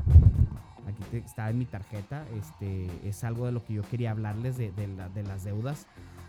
[0.88, 2.26] Aquí está en mi tarjeta.
[2.40, 5.88] Este, es algo de lo que yo quería hablarles de, de las deudas.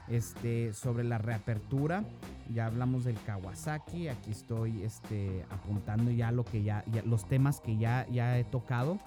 [0.09, 2.05] Este, sobre la reapertura,
[2.53, 7.77] ya hablamos del Kawasaki, aquí estoy este, apuntando ya lo que ya, los temas que
[7.79, 8.07] ya,
[8.39, 8.99] he tocado.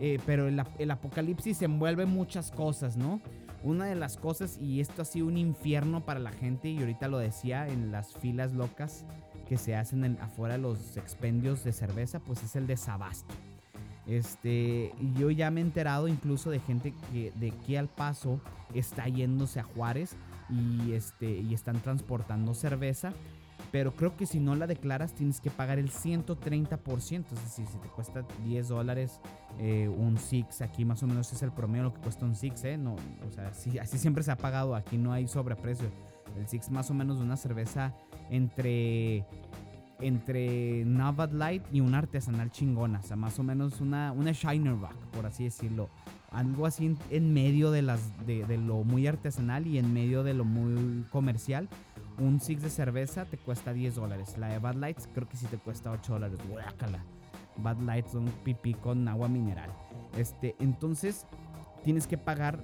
[0.00, 3.20] Eh, pero el, el, apocalipsis envuelve muchas cosas, ¿no?
[3.62, 7.08] Una de las cosas, y esto ha sido un infierno para la gente, y ahorita
[7.08, 9.04] lo decía en las filas locas
[9.48, 13.34] que se hacen en, afuera de los expendios de cerveza, pues es el desabasto.
[14.06, 18.40] Este, yo ya me he enterado incluso de gente que de aquí al paso
[18.74, 20.16] está yéndose a Juárez
[20.50, 23.12] y, este, y están transportando cerveza.
[23.70, 27.24] Pero creo que si no la declaras tienes que pagar el 130%.
[27.32, 29.20] Es decir, si te cuesta 10 dólares
[29.58, 32.64] eh, un Six, aquí más o menos es el promedio lo que cuesta un Six.
[32.64, 32.78] ¿eh?
[32.78, 34.74] No, o sea, así siempre se ha pagado.
[34.74, 35.90] Aquí no hay sobreprecio.
[36.36, 37.94] El Six más o menos de una cerveza
[38.30, 39.26] entre
[40.00, 43.00] entre Navad Light y una artesanal chingona.
[43.00, 45.90] O sea, más o menos una, una Shinerback, por así decirlo
[46.30, 50.44] algo así en, medio de, las, de, lo muy artesanal y en medio de lo
[50.44, 51.68] muy comercial.
[52.18, 54.36] Un six de cerveza te cuesta 10 dólares.
[54.38, 56.38] La de Bad Lights creo que sí te cuesta 8 dólares.
[56.48, 57.04] Guácala.
[57.56, 59.70] Bad Lights son pipí con agua mineral.
[60.16, 61.26] Este, entonces
[61.84, 62.62] tienes que pagar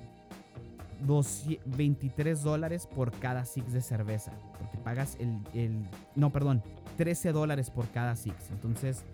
[1.66, 4.32] 23 dólares por cada six de cerveza.
[4.58, 5.88] Porque pagas el, el...
[6.14, 6.62] No, perdón.
[6.96, 8.50] 13 dólares por cada six.
[8.50, 9.04] Entonces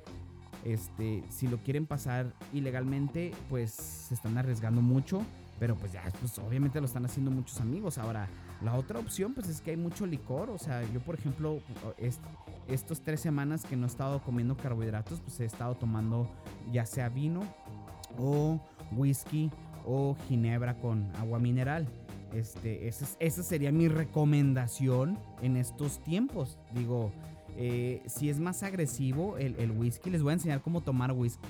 [0.65, 5.23] este, si lo quieren pasar ilegalmente, pues se están arriesgando mucho.
[5.59, 7.99] Pero pues ya, pues obviamente lo están haciendo muchos amigos.
[7.99, 8.29] Ahora,
[8.63, 10.49] la otra opción, pues es que hay mucho licor.
[10.49, 11.61] O sea, yo por ejemplo,
[12.67, 16.31] estos tres semanas que no he estado comiendo carbohidratos, pues he estado tomando
[16.73, 17.43] ya sea vino
[18.19, 18.59] o
[18.93, 19.51] whisky
[19.87, 21.87] o ginebra con agua mineral.
[22.33, 26.59] Este, esa sería mi recomendación en estos tiempos.
[26.73, 27.13] Digo,
[27.57, 31.49] eh, si es más agresivo el, whisky, les voy a enseñar cómo tomar whisky.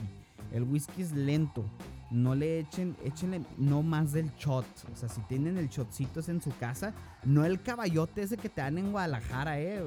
[0.53, 1.65] El whisky es lento.
[2.11, 4.67] No le echen, échenle no más del shot.
[4.93, 6.93] O sea, si tienen el shotcito en su casa,
[7.25, 9.81] no el caballote ese que te dan en Guadalajara, eh.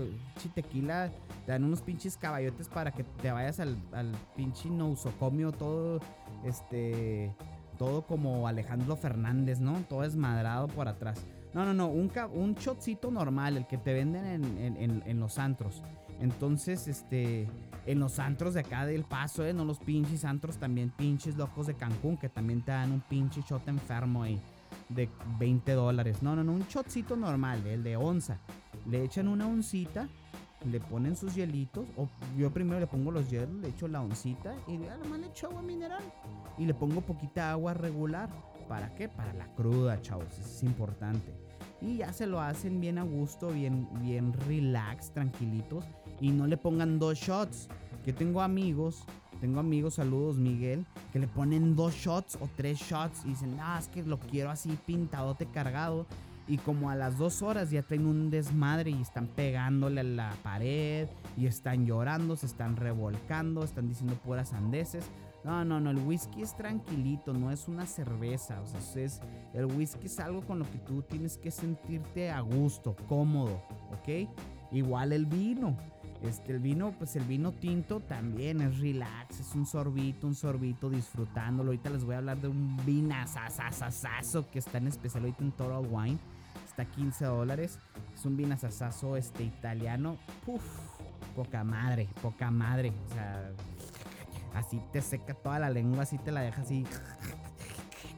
[0.55, 1.11] tequila,
[1.45, 3.75] te dan unos pinches caballotes para que te vayas al,
[4.37, 5.99] pinche nousocomio todo,
[6.45, 7.35] este,
[7.77, 9.73] todo como Alejandro Fernández, ¿no?
[9.89, 11.19] Todo esmadrado por atrás.
[11.53, 15.83] No, no, no, un, un shotcito normal, el que te venden en, en los antros.
[16.19, 17.47] Entonces, este,
[17.85, 19.53] en los antros de acá del paso, ¿eh?
[19.53, 23.41] No los pinches antros, también pinches locos de Cancún, que también te dan un pinche
[23.41, 24.39] shot enfermo ahí
[24.89, 26.21] de 20 dólares.
[26.21, 28.37] No, no, no, un shotcito normal, el de onza.
[28.87, 30.07] Le echan una oncita,
[30.69, 34.55] le ponen sus hielitos, o yo primero le pongo los hielos, le echo la oncita
[34.67, 34.87] y le
[35.27, 36.03] echo agua mineral.
[36.57, 38.29] Y le pongo poquita agua regular.
[38.67, 39.09] ¿Para qué?
[39.09, 41.33] Para la cruda, chavos, eso es importante.
[41.81, 45.85] Y ya se lo hacen bien a gusto, bien, bien relax, tranquilitos
[46.23, 47.67] y no le pongan dos shots.
[48.05, 49.03] Que tengo amigos,
[49.41, 53.77] tengo amigos, saludos Miguel, que le ponen dos shots o tres shots y dicen, ah,
[53.77, 56.05] es que lo quiero así pintadote cargado.
[56.47, 60.33] Y como a las dos horas ya traen un desmadre y están pegándole a la
[60.43, 65.05] pared y están llorando, se están revolcando, están diciendo puras sandeces.
[65.43, 68.61] No, no, no, el whisky es tranquilito, no es una cerveza.
[68.61, 69.19] O sea, es,
[69.53, 74.29] el whisky es algo con lo que tú tienes que sentirte a gusto, cómodo, ¿ok?
[74.71, 75.77] Igual el vino.
[76.23, 80.89] Este, el vino, pues el vino tinto también es relax, es un sorbito, un sorbito
[80.89, 81.71] disfrutándolo.
[81.71, 85.85] Ahorita les voy a hablar de un vinazazazazo que está en especial ahorita en Total
[85.85, 86.17] Wine.
[86.65, 87.77] Está a 15 dólares.
[88.13, 90.17] Es un vinazazazo este, italiano.
[90.45, 90.63] Puf,
[91.35, 92.93] poca madre, poca madre.
[93.05, 93.51] O sea,
[94.55, 96.85] así te seca toda la lengua, así te la deja así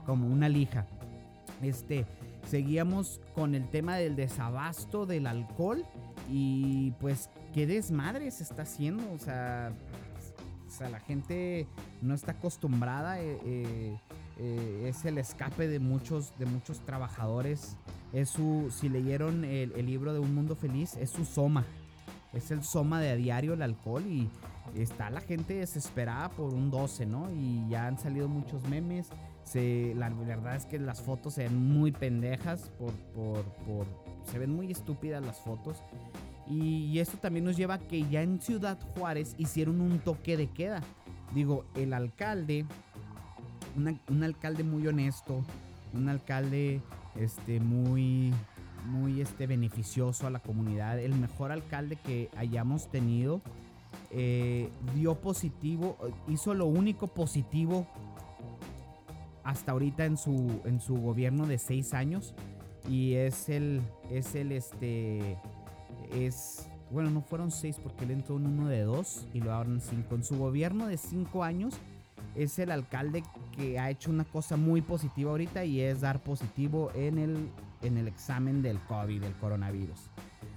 [0.05, 0.85] como una lija.
[1.63, 2.05] Este,
[2.47, 5.83] seguíamos con el tema del desabasto del alcohol
[6.29, 9.71] y pues qué desmadre se está haciendo, o sea,
[10.67, 11.67] o sea la gente
[12.01, 13.97] no está acostumbrada, eh, eh,
[14.39, 17.77] eh, es el escape de muchos, de muchos trabajadores,
[18.11, 21.65] es su, si leyeron el, el libro de Un Mundo Feliz, es su soma,
[22.33, 24.29] es el soma de a diario el alcohol y
[24.75, 27.31] está la gente desesperada por un 12, ¿no?
[27.31, 29.07] Y ya han salido muchos memes.
[29.45, 33.85] Se, la verdad es que las fotos se ven muy pendejas, por, por,
[34.29, 35.81] se ven muy estúpidas las fotos.
[36.47, 40.47] Y, esto también nos lleva a que ya en Ciudad Juárez hicieron un toque de
[40.47, 40.81] queda.
[41.33, 42.65] Digo, el alcalde,
[43.75, 45.43] un alcalde muy honesto,
[45.93, 46.81] un alcalde
[47.15, 48.33] este, muy,
[48.85, 53.41] muy este, beneficioso a la comunidad, el mejor alcalde que hayamos tenido
[54.11, 57.87] eh, dio positivo, hizo lo único positivo
[59.43, 62.33] hasta ahorita en su, en su gobierno de seis años.
[62.89, 63.81] Y es el,
[64.11, 65.37] es el, este,
[66.13, 69.81] es, bueno, no fueron seis porque él entró en uno de dos y lo abren
[69.81, 70.15] cinco.
[70.15, 71.75] En su gobierno de cinco años
[72.35, 73.23] es el alcalde
[73.55, 77.49] que ha hecho una cosa muy positiva ahorita y es dar positivo en el,
[77.81, 80.09] en el examen del COVID, del coronavirus.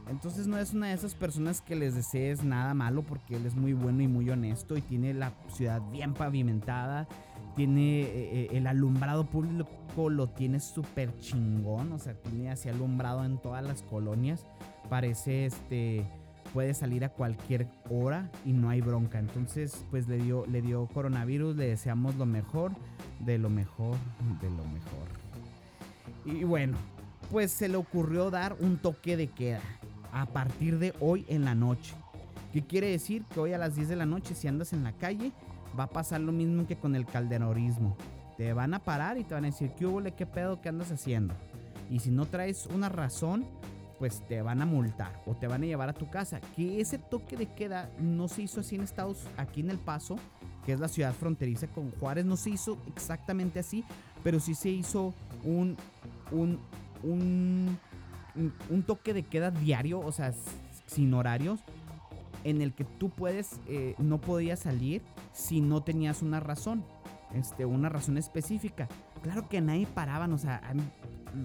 [0.09, 3.55] Entonces no es una de esas personas que les desees nada malo porque él es
[3.55, 7.07] muy bueno y muy honesto y tiene la ciudad bien pavimentada,
[7.59, 9.69] tiene eh, eh, el alumbrado público
[10.11, 14.47] lo tiene súper chingón, o sea, tiene así alumbrado en todas las colonias,
[14.89, 16.07] parece este
[16.55, 19.19] puede salir a cualquier hora y no hay bronca.
[19.19, 22.71] Entonces, pues le dio le dio coronavirus, le deseamos lo mejor,
[23.19, 23.97] de lo mejor,
[24.41, 25.09] de lo mejor.
[26.27, 26.79] Y bueno,
[27.33, 29.61] pues se le ocurrió dar un toque de queda
[30.13, 31.93] a partir de hoy en la noche.
[32.53, 33.25] ¿Qué quiere decir?
[33.25, 35.33] Que hoy a las 10 de la noche, si andas en la calle,
[35.79, 37.97] va a pasar lo mismo que con el calderorismo.
[38.37, 40.93] Te van a parar y te van a decir, ¿qué hubo, qué pedo, qué andas
[40.93, 41.35] haciendo?
[41.91, 43.45] Y si no traes una razón,
[43.99, 46.41] pues te van a multar o te van a llevar a tu casa.
[46.55, 50.17] Que ese toque de queda no se hizo así en Estados aquí en El Paso,
[50.65, 53.85] que es la ciudad fronteriza con Juárez, no se hizo exactamente así,
[54.23, 55.15] pero sí se hizo
[55.45, 55.77] un,
[56.31, 56.61] un,
[57.03, 57.79] un
[58.71, 60.33] un toque de queda diario, o sea,
[60.87, 61.61] sin horarios,
[62.45, 65.03] en el que tú puedes, eh, no podías salir
[65.39, 66.85] si no tenías una razón,
[67.33, 68.89] este, una razón específica.
[69.23, 70.61] Claro que nadie paraban, o sea,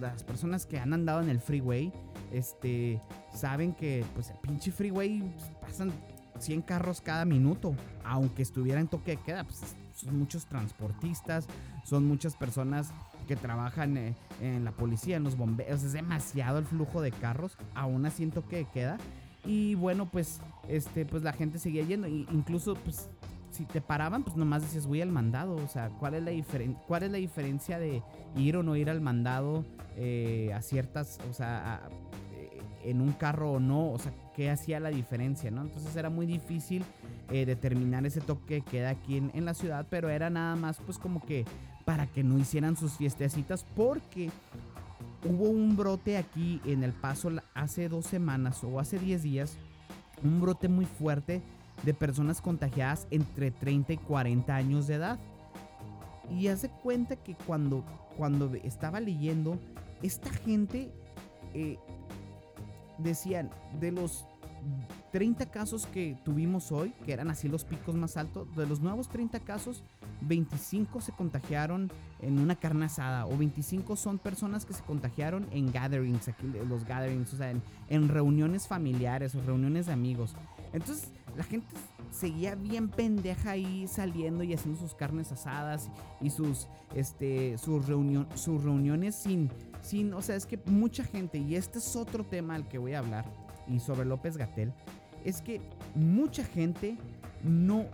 [0.02, 1.94] las personas que han andado en el freeway,
[2.32, 3.00] este,
[3.32, 5.92] saben que, pues, el pinche freeway pues, pasan
[6.40, 11.46] 100 carros cada minuto, aunque estuviera en toque de queda, pues, son muchos transportistas,
[11.84, 12.92] son muchas personas
[13.28, 15.84] que trabajan eh, en la policía, en los bomberos.
[15.84, 17.58] Es demasiado el flujo de carros.
[17.76, 18.98] Aún así siento que queda.
[19.46, 22.08] Y bueno, pues, este, pues la gente seguía yendo.
[22.08, 23.10] incluso, pues,
[23.54, 25.56] si te paraban, pues nomás decías, voy al mandado.
[25.56, 28.02] O sea, ¿cuál es la, diferen cuál es la diferencia de
[28.36, 31.82] ir o no ir al mandado eh, a ciertas, o sea,
[32.36, 33.92] eh, en un carro o no?
[33.92, 35.62] O sea, ¿qué hacía la diferencia, no?
[35.62, 36.84] Entonces era muy difícil
[37.30, 41.00] determinar ese toque que queda aquí en, en la ciudad, pero era nada más, pues,
[41.00, 41.46] como que
[41.84, 44.30] para que no hicieran sus fiestecitas porque
[45.26, 49.58] hubo un brote aquí en El Paso hace dos semanas o hace 10 días,
[50.24, 51.42] un brote muy fuerte
[51.84, 55.20] de personas contagiadas entre 30 y 40 años de edad.
[56.32, 57.84] Y hace cuenta que cuando,
[58.18, 59.60] cuando estaba leyendo,
[60.02, 60.92] esta gente
[61.54, 61.78] eh,
[62.98, 64.26] decían, de los
[65.12, 69.10] 30 casos que tuvimos hoy, que eran así los picos más altos, de los nuevos
[69.10, 69.84] 30 casos,
[70.22, 75.72] 25 se contagiaron en una carne asada o 25 son personas que se contagiaron en
[75.72, 77.54] gatherings, aquí los gatherings, o sea,
[77.90, 80.36] en, reuniones familiares o reuniones de amigos.
[80.72, 81.68] Entonces la gente
[82.12, 85.90] seguía bien pendeja ahí saliendo y haciendo sus carnes asadas
[86.22, 89.50] y sus, este, sus, reunión, sus reuniones sin,
[89.82, 92.94] sin, o sea, es que mucha gente, y este es otro tema al que voy
[92.94, 93.26] a hablar,
[93.68, 94.74] y sobre López Gatel,
[95.24, 95.62] es que
[95.96, 96.98] mucha gente
[97.44, 97.86] no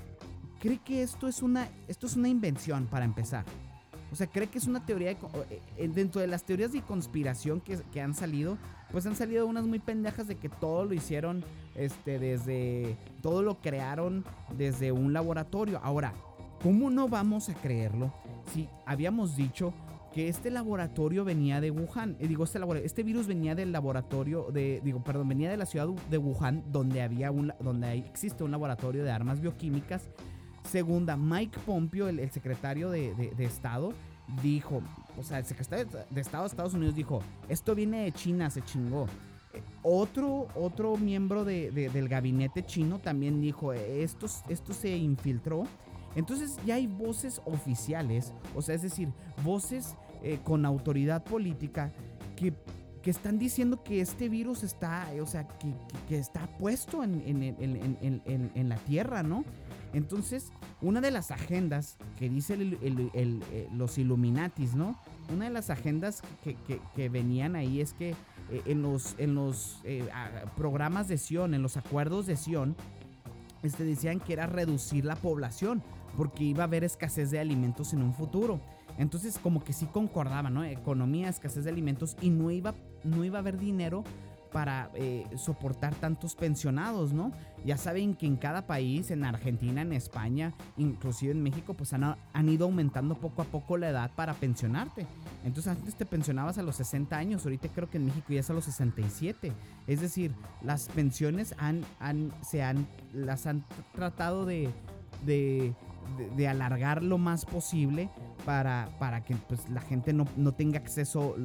[0.59, 3.45] cree que esto es una, esto es una invención para empezar.
[4.11, 5.17] O sea, cree que es una teoría, de,
[5.77, 8.57] eh, dentro de las teorías de conspiración que, que, han salido,
[8.91, 11.43] pues han salido unas muy pendejas de que todo lo hicieron,
[11.79, 14.25] este, desde, todo lo crearon
[14.57, 15.79] desde un laboratorio.
[15.83, 16.13] Ahora,
[16.61, 18.13] ¿cómo no vamos a creerlo
[18.53, 19.73] si habíamos dicho
[20.13, 22.15] que este laboratorio venía de Wuhan.
[22.19, 25.87] Eh, digo, este, este virus venía del laboratorio de, digo, perdón, venía de la ciudad
[25.87, 30.09] de Wuhan, donde había un, donde existe un laboratorio de armas bioquímicas.
[30.63, 33.93] Segunda, Mike Pompeo, el, secretario de, Estado,
[34.43, 34.81] dijo,
[35.17, 38.61] o sea, el secretario de Estado de Estados Unidos dijo, esto viene de China, se
[38.61, 39.07] chingó.
[39.53, 45.63] Eh, otro, otro miembro del gabinete chino también dijo, esto, esto se infiltró
[46.15, 49.09] Entonces ya hay voces oficiales, o sea, es decir,
[49.43, 51.91] voces eh, con autoridad política
[52.35, 52.53] que,
[53.01, 55.73] que, están diciendo que este virus está, o sea, que,
[56.07, 59.45] que está puesto en, en, en, la Tierra, ¿no?
[59.93, 64.99] Entonces, una de las agendas que dice eh, los Illuminatis, ¿no?
[65.33, 66.21] Una de las agendas
[66.95, 68.15] que, venían ahí es que
[68.51, 69.81] eh, en los, en los
[70.55, 72.75] programas de Sion, en los acuerdos de Sion,
[73.63, 75.83] este, decían que era reducir la población
[76.15, 78.59] porque iba a haber escasez de alimentos en un futuro.
[78.97, 80.63] Entonces como que sí concordaba, ¿no?
[80.63, 82.73] Economía, escasez de alimentos y no iba,
[83.03, 84.03] no iba a haber dinero
[84.51, 87.31] para eh, soportar tantos pensionados, ¿no?
[87.65, 92.49] Ya saben que en cada país, en Argentina, en España, inclusive en México, pues han,
[92.49, 95.05] ido aumentando poco a poco la edad para pensionarte.
[95.43, 98.49] Entonces antes te pensionabas a los 60 años, ahorita creo que en México ya es
[98.49, 99.51] a los 67.
[99.87, 100.33] Es decir,
[100.63, 104.69] las pensiones han, han, se han, las han tratado de,
[105.25, 105.73] de
[106.35, 108.09] de, alargar lo más posible
[108.45, 111.35] para, para que pues, la gente no, tenga acceso,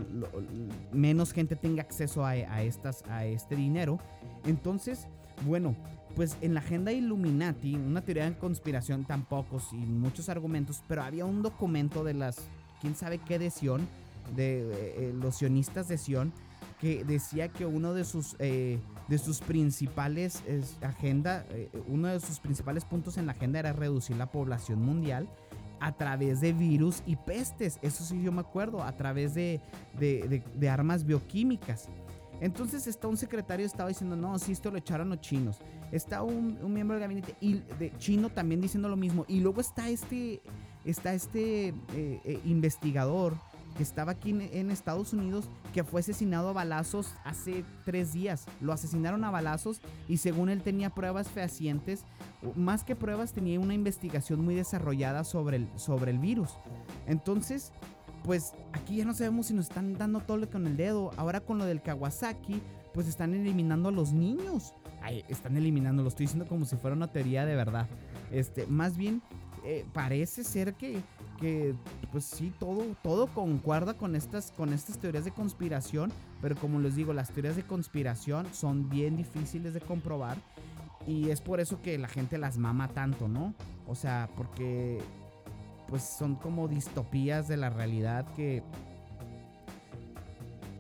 [0.93, 3.99] menos gente tenga acceso a, estas, a este dinero.
[4.45, 5.07] Entonces,
[5.47, 5.75] bueno,
[6.15, 11.25] pues en la agenda Illuminati, una teoría de conspiración tampoco, sin muchos argumentos, pero había
[11.25, 12.37] un documento de las,
[12.81, 13.87] quién sabe qué de Sion,
[14.37, 16.33] de eh, eh, los sionistas de Sion,
[16.81, 20.43] que decía que uno de sus, eh, de sus principales
[20.83, 25.29] agenda, eh, uno de sus principales puntos en la agenda era reducir la población mundial
[25.81, 27.79] a través de virus y pestes.
[27.83, 29.61] Eso sí yo me acuerdo, a través de,
[29.99, 31.89] de, armas bioquímicas.
[32.41, 35.59] Entonces está un secretario estaba diciendo, no, si esto lo echaron los chinos.
[35.93, 39.25] Está un, un, miembro del gabinete y de chino también diciendo lo mismo.
[39.29, 40.41] Y luego está este,
[40.85, 43.37] está este eh, investigador
[43.77, 48.47] que estaba aquí en, Estados Unidos, que fue asesinado a balazos hace tres días.
[48.61, 52.05] Lo asesinaron a balazos y según él tenía pruebas fehacientes,
[52.55, 56.51] más que pruebas tenía una investigación muy desarrollada sobre el, sobre el virus.
[57.07, 57.73] Entonces,
[58.25, 61.11] pues aquí ya no sabemos si nos están dando todo con el dedo.
[61.17, 62.61] Ahora con lo del Kawasaki,
[62.93, 64.73] pues están eliminando a los niños.
[65.03, 67.87] Ay, están eliminando, lo estoy diciendo como si fuera una teoría de verdad.
[68.31, 69.21] Este, más bien,
[69.67, 71.03] eh, parece ser que
[71.41, 71.75] que
[72.13, 76.97] pues sí, todo, todo concuerda con estas, con estas teorías de conspiración, pero como les
[76.97, 80.37] digo, las teorías de conspiración son bien difíciles de comprobar
[81.07, 83.55] y es por eso que la gente las mama tanto, ¿no?
[83.87, 84.99] O sea, porque
[85.89, 88.63] pues son como distopías de la realidad que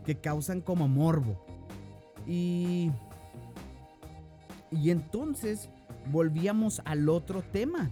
[0.05, 1.45] que causan como morbo.
[2.27, 2.91] Y
[4.71, 5.69] y entonces
[6.11, 7.91] volvíamos al otro tema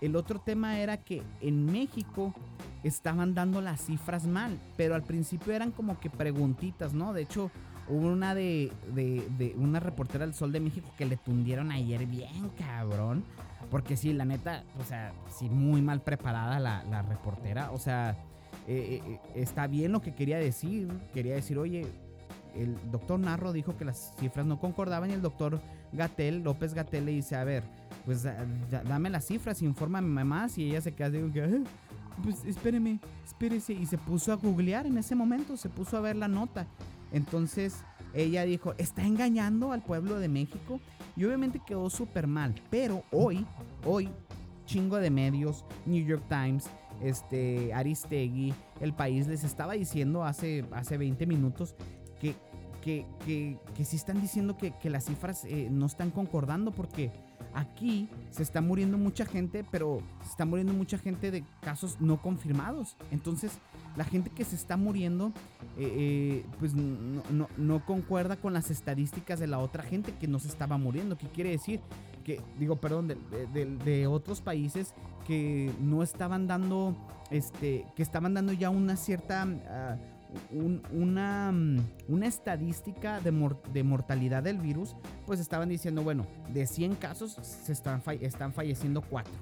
[0.00, 2.34] el otro tema era que en México
[2.82, 7.12] estaban dando las cifras mal, pero al principio eran como que preguntitas, ¿no?
[7.12, 7.50] De hecho,
[7.88, 12.50] hubo una de, de, una reportera del Sol de México que le tundieron ayer bien
[12.58, 13.24] cabrón.
[13.70, 17.70] Porque sí, la neta, o sea, sí, muy mal preparada la, reportera.
[17.72, 18.16] O sea,
[18.66, 20.88] eh, eh, está bien lo que quería decir.
[21.12, 21.86] Quería decir, oye,
[22.54, 25.60] el doctor Narro dijo que las cifras no concordaban y el doctor
[25.92, 27.62] Gatel, López Gatel, le dice, a ver,
[28.04, 28.26] pues
[28.84, 30.58] dame las cifras, infórmame más.
[30.58, 31.62] Y ella se queda, digo que,
[32.22, 33.72] pues espéreme, espérese.
[33.72, 36.66] Y se puso a googlear en ese momento, se puso a ver la nota.
[37.12, 37.82] Entonces
[38.14, 40.80] ella dijo, está engañando al pueblo de México.
[41.16, 42.54] Y obviamente quedó súper mal.
[42.70, 43.44] Pero hoy,
[43.84, 44.08] hoy,
[44.66, 46.70] chingo de medios, New York Times,
[47.02, 51.74] este, Aristegui, El País les estaba diciendo hace, hace 20 minutos
[52.20, 52.34] que,
[52.80, 57.10] que, que, sí están diciendo que, las cifras eh, no están concordando porque
[57.52, 62.22] Aquí se está muriendo mucha gente, pero se está muriendo mucha gente de casos no
[62.22, 62.96] confirmados.
[63.10, 63.58] Entonces,
[63.96, 65.32] la gente que se está muriendo,
[65.76, 70.46] eh, eh, pues no, concuerda con las estadísticas de la otra gente que no se
[70.46, 71.18] estaba muriendo.
[71.18, 71.80] ¿Qué quiere decir?
[72.24, 74.94] Que, digo, perdón, de, otros países
[75.26, 76.94] que no estaban dando,
[77.30, 79.98] este, que estaban dando ya una cierta...
[80.30, 80.54] Ah,
[80.92, 81.78] una, mm,
[82.08, 83.32] una estadística de,
[83.72, 89.02] de, mortalidad del virus, pues estaban diciendo, bueno, de 100 casos se están, están falleciendo
[89.02, 89.32] 4.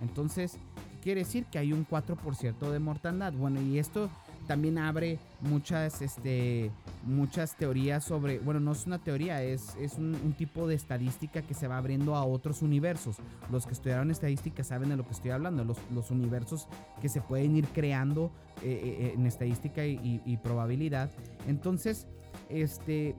[0.00, 0.58] Entonces,
[1.02, 1.46] quiere decir?
[1.46, 3.32] Que hay un 4% de mortandad.
[3.32, 4.10] Bueno, y esto
[4.46, 6.70] también abre muchas, este,
[7.04, 11.54] muchas teorías sobre, bueno, no es una teoría, es, es un, tipo de estadística que
[11.54, 13.16] se va abriendo a otros universos.
[13.50, 16.68] Los que estudiaron estadística saben de lo que estoy hablando, los, los universos
[17.00, 18.30] que se pueden ir creando
[18.62, 21.10] eh, eh, en estadística y probabilidad.
[21.46, 22.06] Entonces,
[22.48, 23.14] este,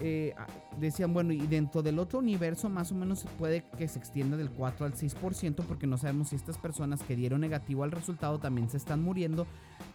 [0.00, 0.34] eh,
[0.78, 4.50] decían, bueno, y dentro del otro universo más o menos puede que se extienda del
[4.50, 8.68] 4 al 6% porque no sabemos si estas personas que dieron negativo al resultado también
[8.70, 9.46] se están muriendo.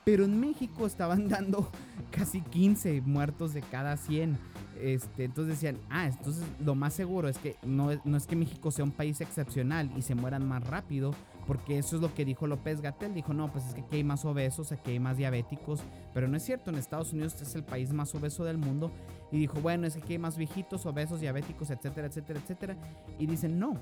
[0.04, 1.70] Pero en México estaban dando
[2.12, 4.38] casi 15 muertos de cada 100.
[4.82, 8.72] este, entonces decían, ah, entonces lo más seguro es que no, no es que México
[8.72, 11.14] sea un país excepcional y se mueran más rápido,
[11.46, 13.14] porque eso es lo que dijo López Gatel.
[13.14, 15.82] Dijo, no, pues es que aquí hay más obesos, aquí hay más diabéticos,
[16.14, 18.92] pero no es cierto, en Estados Unidos es el país más obeso del mundo.
[19.32, 22.78] Y dijo, bueno, es que aquí hay más viejitos, obesos, diabéticos, etcétera, etcétera, etcétera.
[23.20, 23.78] Y dicen, no,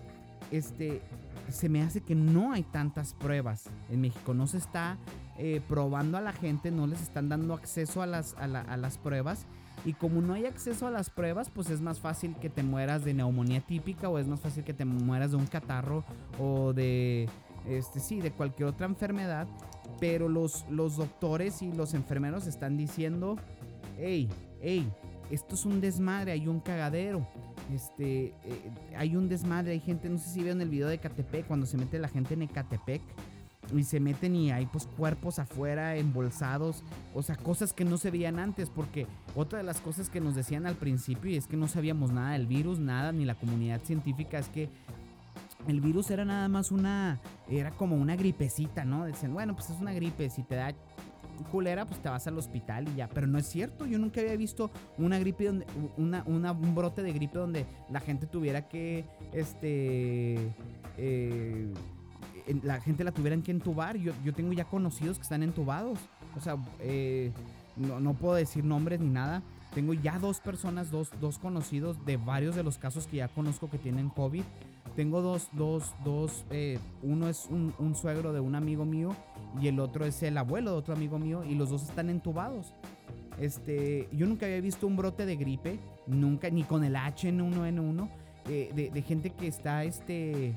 [0.49, 1.01] este,
[1.49, 4.97] se me hace que no hay tantas pruebas en México, no se está
[5.37, 8.97] eh, probando a la gente, no les están dando acceso a las, a, a las
[8.97, 9.45] pruebas.
[9.83, 13.03] Y como no hay acceso a las pruebas, pues es más fácil que te mueras
[13.03, 16.03] de neumonía típica o es más fácil que te mueras de un catarro
[16.39, 17.27] o de
[17.67, 19.47] este sí, de cualquier otra enfermedad,
[19.99, 23.37] pero los, los doctores y los enfermeros están diciendo,
[23.97, 24.29] hey,
[24.61, 24.91] hey,
[25.29, 27.25] esto es un desmadre, hay un cagadero.
[27.73, 31.47] Este, eh, hay un desmadre, hay gente, no sé si vieron el video de Catepec,
[31.47, 33.01] cuando se mete la gente en Ecatepec
[33.73, 36.83] y se meten y hay pues cuerpos afuera embolsados,
[37.13, 40.35] o sea, cosas que no se veían antes, porque otra de las cosas que nos
[40.35, 43.81] decían al principio y es que no sabíamos nada del virus, nada, ni la comunidad
[43.83, 44.69] científica, es que
[45.67, 49.05] el virus era nada más una, era como una gripecita, ¿no?
[49.05, 50.73] Decían, bueno, pues es una gripe, si te da
[51.51, 53.07] culera, pues te vas al hospital y ya.
[53.09, 55.65] Pero no es cierto, yo nunca había visto una gripe donde,
[55.97, 60.53] una, un brote de gripe donde la gente tuviera que, este,
[60.97, 61.73] eh,
[62.63, 63.97] la gente la tuvieran que entubar.
[63.97, 65.99] Yo, yo tengo ya conocidos que están entubados.
[66.35, 67.31] O sea, eh,
[67.75, 69.41] no, no puedo decir nombres ni nada.
[69.73, 73.69] Tengo ya dos personas, dos, dos conocidos de varios de los casos que ya conozco
[73.69, 74.43] que tienen COVID
[74.95, 79.15] tengo dos, dos, dos, eh, uno es un, suegro de un amigo mío
[79.61, 82.73] y el otro es el abuelo de otro amigo mío y los dos están entubados.
[83.39, 88.09] Este, yo nunca había visto un brote de gripe, nunca, ni con el H1N1,
[88.47, 90.55] eh, de, gente que está, este,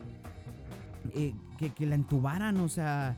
[1.14, 3.16] eh, que, que la entubaran, o sea,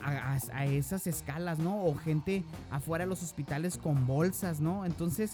[0.00, 1.84] a, esas escalas, ¿no?
[1.84, 4.84] O gente afuera de los hospitales con bolsas, ¿no?
[4.84, 5.32] Entonces,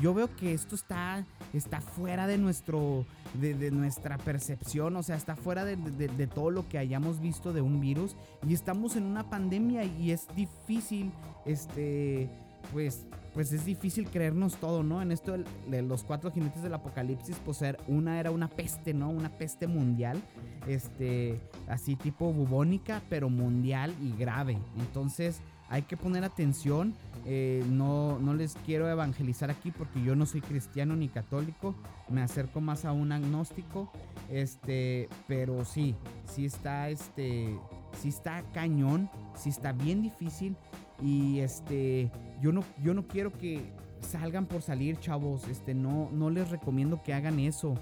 [0.00, 5.36] yo veo que esto está, está fuera de, nuestro, de, nuestra percepción, o sea, está
[5.36, 8.16] fuera de, de, todo lo que hayamos visto de un virus
[8.46, 11.12] y estamos en una pandemia y es difícil,
[11.44, 12.28] este,
[12.72, 15.02] pues, pues es difícil creernos todo, ¿no?
[15.02, 15.36] En esto
[15.68, 19.10] de los cuatro jinetes del apocalipsis, pues una era una peste, ¿no?
[19.10, 20.22] Una peste mundial,
[20.66, 24.58] este, así tipo bubónica, pero mundial y grave.
[24.78, 25.40] Entonces
[25.74, 26.94] hay que poner atención.
[27.26, 31.74] Eh, no, no les quiero evangelizar aquí porque yo no soy cristiano ni católico.
[32.08, 33.90] Me acerco más a un agnóstico.
[34.30, 35.96] Este, pero sí,
[36.32, 37.58] sí está, este,
[38.00, 40.56] sí está cañón, sí está bien difícil.
[41.02, 45.48] Y este, yo no, yo no quiero que salgan por salir, chavos.
[45.48, 47.74] Este, no, no les recomiendo que hagan eso.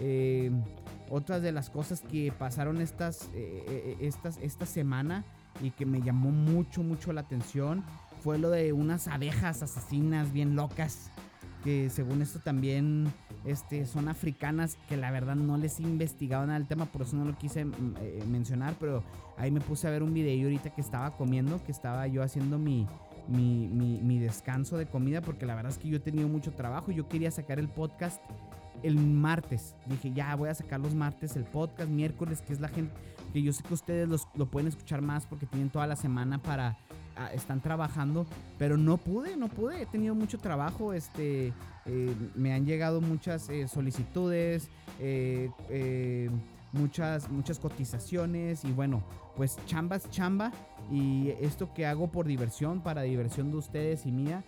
[0.00, 0.50] Eh,
[1.10, 5.26] otras de las cosas que pasaron estas, eh, estas, esta semana
[5.62, 7.84] y que me llamó mucho, mucho la atención
[8.22, 11.10] fue lo de unas abejas asesinas bien locas
[11.64, 13.10] que según esto también
[13.46, 17.16] este, son africanas, que la verdad no les he investigado nada del tema, por eso
[17.16, 19.02] no lo quise mm, eh, mencionar, pero
[19.38, 22.58] ahí me puse a ver un video ahorita que estaba comiendo, que estaba yo haciendo
[22.58, 22.86] mi,
[23.28, 26.92] mi, mi, descanso de comida, porque la verdad es que yo he tenido mucho trabajo,
[26.92, 28.20] yo quería sacar el podcast
[28.82, 29.74] el martes.
[29.86, 32.92] Dije, ya voy a sacar los martes el podcast, miércoles, que es la gente,
[33.34, 36.78] que yo sé que ustedes lo pueden escuchar más porque tienen toda la semana para,
[37.16, 38.26] ah, están trabajando,
[38.58, 41.52] pero no pude, no pude, he tenido mucho trabajo, este,
[41.84, 44.70] eh, me han llegado muchas eh, solicitudes,
[45.00, 46.30] eh,
[46.74, 49.02] muchas, muchas cotizaciones y bueno,
[49.36, 50.52] pues chamba es chamba
[50.90, 54.44] y esto que hago por diversión, para diversión de ustedes y mía,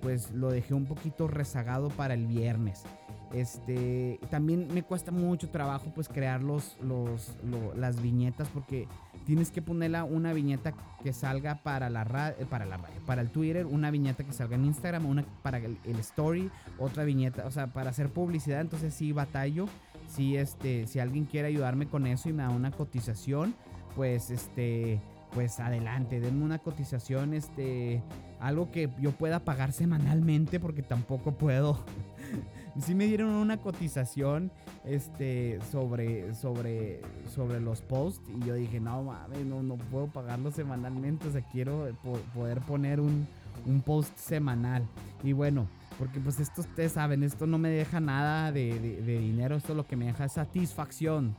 [0.00, 2.84] pues lo dejé un poquito rezagado para el viernes.
[3.32, 7.32] Este, también me cuesta mucho trabajo pues crear los, los,
[7.76, 8.86] las viñetas porque
[9.26, 13.90] tienes que ponerla una viñeta que salga para la, para la para el Twitter, una
[13.90, 18.10] viñeta que salga en Instagram, una para el, story, otra viñeta, o sea, para hacer
[18.10, 19.66] publicidad, entonces sí batallo.
[20.08, 23.54] Si este, si alguien quiere ayudarme con eso y me da una cotización,
[23.94, 25.00] pues este,
[25.32, 28.02] pues adelante, denme una cotización, este,
[28.40, 31.84] algo que yo pueda pagar semanalmente porque tampoco puedo
[32.80, 34.50] sí me dieron una cotización
[34.84, 37.00] este, sobre, sobre,
[37.34, 41.42] sobre los posts y yo dije, no mames, no, no puedo pagarlo semanalmente, o sea,
[41.42, 41.88] quiero
[42.34, 43.26] poder poner un,
[43.66, 44.86] un post semanal.
[45.22, 49.56] Y bueno, porque pues esto ustedes saben, esto no me deja nada de, de, dinero,
[49.56, 51.34] esto lo que me deja es satisfacción,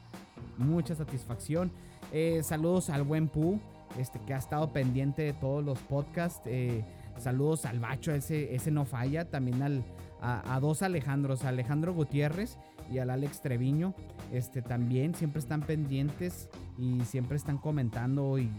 [0.58, 1.72] mucha satisfacción.
[2.12, 3.60] Eh, saludos al buen Pu,
[4.00, 6.42] este, que ha estado pendiente de todos los podcasts.
[6.46, 6.84] Eh,
[7.18, 9.30] saludos al Bacho, ese, ese no falla.
[9.30, 9.84] También al,
[10.22, 12.58] a, dos Alejandros, Alejandro Gutiérrez
[12.92, 13.94] y al Alex Treviño.
[14.32, 18.50] Este también siempre están pendientes y siempre están comentando y,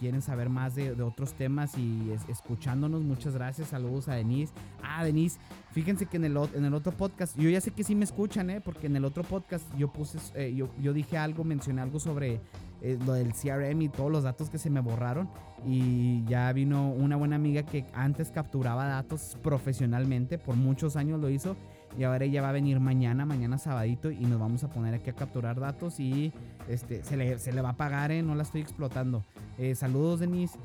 [0.00, 3.02] quieren saber más de, otros temas y escuchándonos.
[3.02, 3.68] Muchas gracias.
[3.68, 4.52] Saludos a Denise.
[4.82, 5.38] Ah, Denise,
[5.72, 8.50] fíjense que en el, en el otro podcast, yo ya sé que sí me escuchan,
[8.50, 8.60] ¿eh?
[8.60, 12.40] porque en el otro podcast yo puse, eh, yo, yo dije algo, mencioné algo sobre
[12.80, 15.28] eh, lo del CRM y todos los datos que se me borraron.
[15.66, 21.28] Y ya vino una buena amiga que antes capturaba datos profesionalmente, por muchos años lo
[21.28, 21.56] hizo.
[21.96, 25.10] Y ahora ella va a venir mañana, mañana sabadito, y nos vamos a poner aquí
[25.10, 26.32] a capturar datos y
[26.68, 28.22] este, se, le, se le va a pagar, ¿eh?
[28.22, 29.24] no la estoy explotando.
[29.56, 30.58] Eh, saludos, Denise.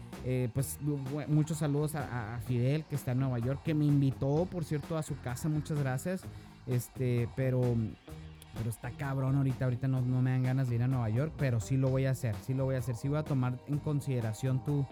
[0.53, 0.77] pues
[1.27, 4.97] muchos saludos a, a, Fidel, que está en Nueva York, que me invitó, por cierto,
[4.97, 5.49] a su casa.
[5.49, 6.23] Muchas gracias.
[6.67, 7.75] Este, pero
[8.55, 11.33] pero está cabrón ahorita, ahorita no, no, me dan ganas de ir a Nueva York,
[11.37, 13.57] pero sí lo voy a hacer, sí lo voy a hacer, sí voy a tomar
[13.67, 14.85] en consideración tu,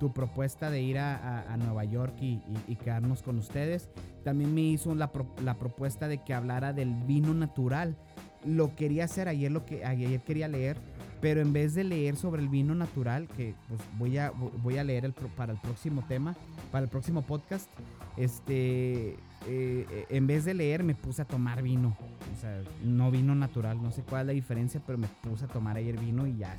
[0.00, 3.88] tu propuesta de ir a, a, Nueva York y, y, quedarnos con ustedes.
[4.24, 5.10] También me hizo la,
[5.42, 7.96] la, propuesta de que hablara del vino natural.
[8.44, 10.76] Lo quería hacer ayer, lo que ayer quería leer,
[11.20, 14.84] pero en vez de leer sobre el vino natural, que pues voy a, voy a
[14.84, 16.34] leer el, para el próximo tema,
[16.70, 17.70] para el próximo podcast,
[18.16, 21.96] este eh, eh, en vez de leer me puse a tomar vino.
[22.32, 25.48] O sea, no vino natural, no sé cuál es la diferencia, pero me puse a
[25.48, 26.56] tomar ayer vino y ya,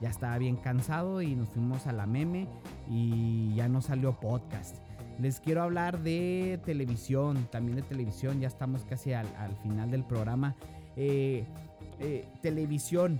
[0.00, 2.46] ya estaba bien cansado y nos fuimos a la meme
[2.88, 4.76] y ya no salió podcast.
[5.18, 9.26] Les quiero hablar de televisión, también de televisión, ya estamos casi al,
[9.62, 10.54] final del programa.
[10.96, 11.44] Eh,
[12.40, 13.18] televisión,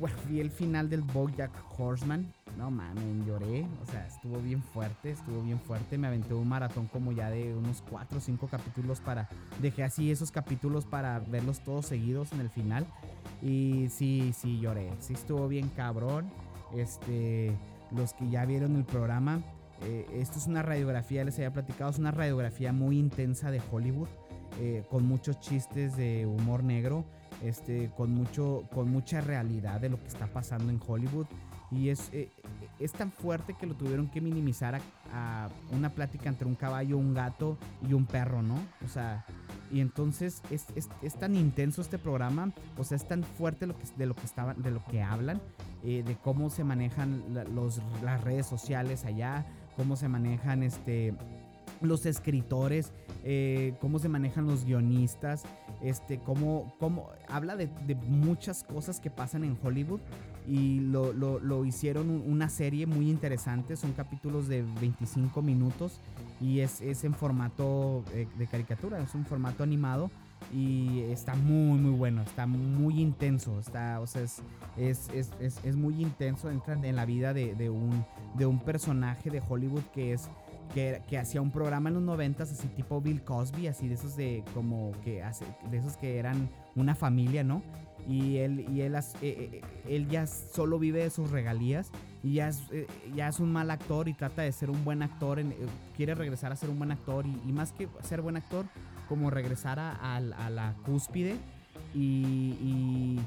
[0.00, 3.66] bueno, vi el final del Bojack Horseman no mames, lloré.
[3.82, 5.98] O sea, estuvo bien fuerte, estuvo bien fuerte.
[5.98, 9.28] Me aventé un maratón como ya de unos 4 o 5 capítulos para.
[9.60, 12.86] Dejé así esos capítulos para verlos todos seguidos en el final.
[13.42, 14.90] Y sí, sí, lloré.
[15.00, 16.30] Sí, estuvo bien cabrón.
[16.74, 17.56] Este.
[17.90, 19.40] Los que ya vieron el programa.
[19.82, 24.08] Eh, esto es una radiografía, les había platicado, es una radiografía muy intensa de Hollywood.
[24.60, 27.04] Eh, con muchos chistes de humor negro.
[27.44, 31.26] Este, con, mucho, con mucha realidad de lo que está pasando en Hollywood.
[31.70, 32.30] Y es, eh,
[32.78, 34.80] es tan fuerte que lo tuvieron que minimizar
[35.12, 38.54] a, una plática entre un caballo, un gato y un perro, ¿no?
[38.82, 39.26] O sea,
[39.70, 43.84] y entonces es, es, tan intenso este programa, o sea, es tan fuerte lo que,
[43.98, 45.42] de lo que estaban, de lo que hablan,
[45.82, 47.22] eh, de cómo se manejan
[47.54, 49.44] los, las redes sociales allá,
[49.76, 51.14] cómo se manejan este
[51.80, 52.92] los escritores,
[53.24, 55.44] eh, cómo se manejan los guionistas,
[55.82, 57.68] este, cómo, cómo habla de,
[58.08, 60.00] muchas cosas que pasan en Hollywood
[60.46, 66.00] y lo, lo, lo, hicieron una serie muy interesante, son capítulos de 25 minutos
[66.40, 70.10] y es, es en formato eh, de, caricatura, es un formato animado
[70.52, 74.42] y está muy muy bueno, está muy intenso, está, o sea, es,
[74.76, 78.04] es, es, es muy intenso, entra en la vida de, de, un,
[78.36, 80.28] de un personaje de Hollywood que es
[80.72, 84.16] que, que, hacía un programa en los noventas así tipo Bill Cosby, así de esos
[84.16, 87.62] de como que hace, de esos que eran una familia, ¿no?
[88.08, 91.90] y él, y él, eh, eh, él ya solo vive de sus regalías
[92.22, 95.02] y ya es, eh, ya es un mal actor y trata de ser un buen
[95.02, 95.42] actor,
[95.96, 98.66] quiere regresar a ser un buen actor y, más que ser buen actor,
[99.08, 101.36] como regresar a, la cúspide
[101.94, 103.20] y, y,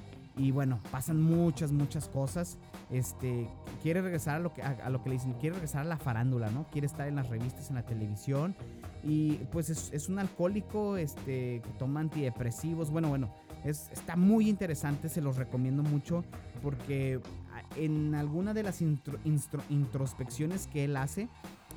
[0.51, 2.57] bueno, pasan muchas, muchas cosas.
[2.91, 3.49] Este,
[3.81, 6.49] quiere regresar a lo, que, a, lo que le dicen, quiere regresar a la farándula,
[6.51, 6.67] ¿no?
[6.71, 8.55] Quiere estar en las revistas, en la televisión
[9.03, 13.29] y pues es, es un alcohólico este, que toma antidepresivos, bueno, bueno
[13.65, 16.23] está muy interesante, se los recomiendo mucho
[16.61, 17.19] porque
[17.75, 21.27] en alguna de las introspecciones que él hace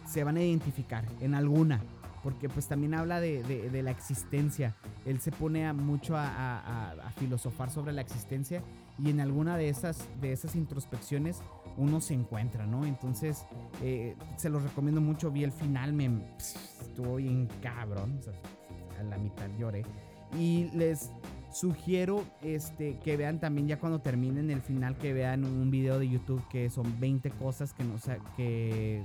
[0.06, 1.80] se van a identificar, en alguna,
[2.22, 4.76] porque pues también habla de, la existencia.
[5.04, 8.62] Él se pone mucho a, filosofar sobre la existencia
[8.98, 11.42] y en alguna de esas, de esas introspecciones
[11.76, 12.84] uno se encuentra, ¿no?
[12.84, 13.44] Entonces,
[13.82, 15.30] eh, se los recomiendo mucho.
[15.30, 18.20] Vi el final, me estuvo bien cabrón.
[18.98, 19.84] a la mitad lloré.
[20.38, 21.10] Y les
[21.52, 26.08] Sugiero este, que vean también ya cuando terminen el final, que vean un video de
[26.08, 27.96] YouTube que son 20 cosas que, no,
[28.36, 29.04] que,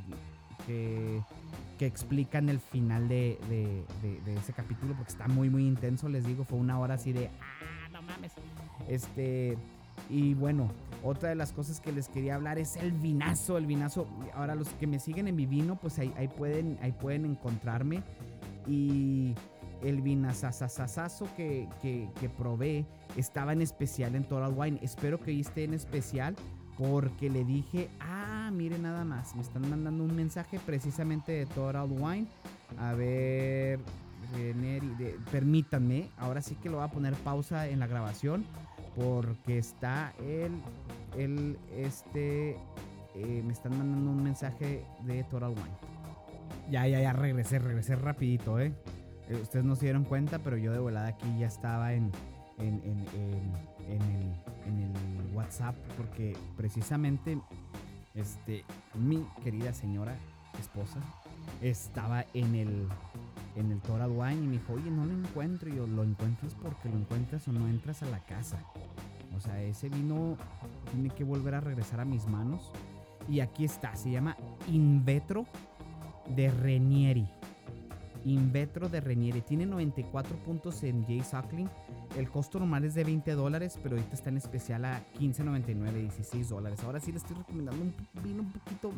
[0.66, 1.22] que,
[1.78, 6.44] que explican el final de, de, ese capítulo, porque está muy, muy intenso, les digo,
[6.44, 8.34] fue una hora así de, ah, no mames.
[8.88, 9.58] Este,
[10.10, 10.70] y bueno,
[11.04, 14.08] otra de las cosas que les quería hablar es el vinazo, el vinazo.
[14.34, 18.04] Ahora los que me siguen en mi vino, pues ahí, ahí pueden, ahí pueden encontrarme.
[18.68, 19.36] Y
[19.84, 22.86] el vinazazazazo que, que, que probé
[23.16, 24.80] estaba en especial en Total Wine.
[24.82, 26.36] Espero que esté en especial
[26.78, 31.88] porque le dije, ah, mire nada más, me están mandando un mensaje precisamente de Total
[31.90, 32.28] Wine.
[32.78, 33.80] A ver,
[35.32, 38.46] permítanme, ahora sí que lo voy a poner pausa en la grabación
[38.96, 40.62] porque está el,
[41.18, 42.58] el, este,
[43.16, 45.78] eh, me están mandando un mensaje de Total Wine.
[46.70, 48.74] Ya, ya, ya, regresé, regresé rapidito, eh.
[49.30, 52.12] Eh, ustedes no se dieron cuenta, pero yo de volada aquí ya estaba en,
[52.58, 53.06] en, en,
[53.90, 57.40] en, el, en el WhatsApp porque precisamente
[58.14, 58.64] este,
[58.94, 60.16] mi querida señora
[60.60, 61.00] esposa
[61.62, 62.88] estaba en el,
[63.56, 65.70] en el Torad Wine y me dijo, oye, no lo encuentro.
[65.70, 68.58] Y yo, lo encuentras porque lo encuentras o no entras a la casa.
[69.36, 70.38] O sea, ese vino
[70.92, 72.72] tiene que volver a regresar a mis manos.
[73.28, 74.38] Y aquí está, se llama
[74.68, 75.46] Invetro
[76.28, 77.28] de Renieri.
[78.26, 79.42] Invetro de Renieri.
[79.42, 81.70] Tiene 94 puntos en Jay Suckling.
[82.18, 86.50] El costo normal es de 20 dólares, pero ahorita está en especial a 15.99, 16
[86.50, 86.80] dólares.
[86.84, 88.92] Ahora sí le estoy recomendando un vino un poquito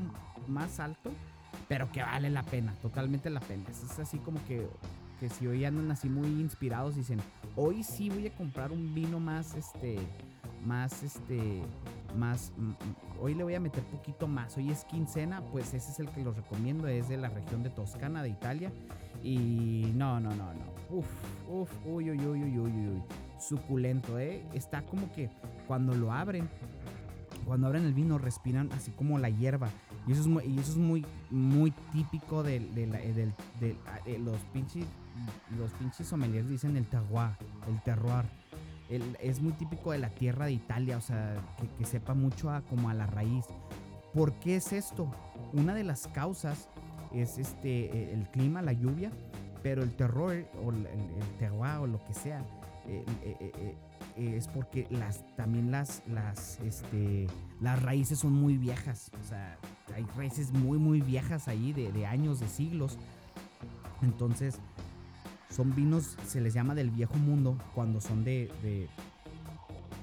[0.48, 1.12] más alto,
[1.68, 3.64] pero que vale la pena, totalmente la pena.
[3.70, 4.66] Es así como que,
[5.20, 7.20] que si hoy andan así muy inspirados, dicen,
[7.58, 9.98] hoy sí voy a comprar un vino más, este,
[10.66, 11.62] más, este,
[12.18, 12.54] más,
[13.20, 14.56] hoy le voy a meter poquito más.
[14.58, 17.70] Hoy es quincena, pues ese es el que los recomiendo, es de la región de
[17.70, 18.72] Toscana, de Italia.
[19.24, 20.78] Y no, no, no, no.
[20.89, 21.05] Uf,
[21.49, 23.03] uf, uy, uy, uy, uy, uy, uy.
[23.39, 24.43] Suculento, ¿eh?
[24.53, 25.30] Está como que
[25.68, 26.49] cuando lo abren,
[27.45, 29.70] cuando abren el vino, respiran así como la hierba.
[30.07, 34.86] Y eso es muy, y eso es muy, muy típico de, de, de, los pinches,
[35.57, 37.32] los pinches sommeliers dicen el terroir,
[37.68, 38.26] el terroir.
[39.20, 42.61] es muy típico de la tierra de Italia, o sea, que, que sepa mucho a,
[42.61, 43.45] como a la raíz.
[44.13, 45.11] ¿Por qué es esto?
[45.53, 46.70] Una de las causas
[47.14, 49.12] es este, el clima, la lluvia,
[49.64, 52.43] pero el terror o el, el o lo que sea
[52.88, 53.76] eh, eh,
[54.16, 57.28] eh, es porque las, también las, las, este,
[57.60, 59.12] las raíces son muy viejas.
[59.22, 59.58] O sea,
[59.93, 62.97] hay raíces muy, muy viejas ahí de, años, de siglos.
[64.01, 64.60] Entonces,
[65.49, 68.88] son vinos, se les llama del viejo mundo cuando son de, de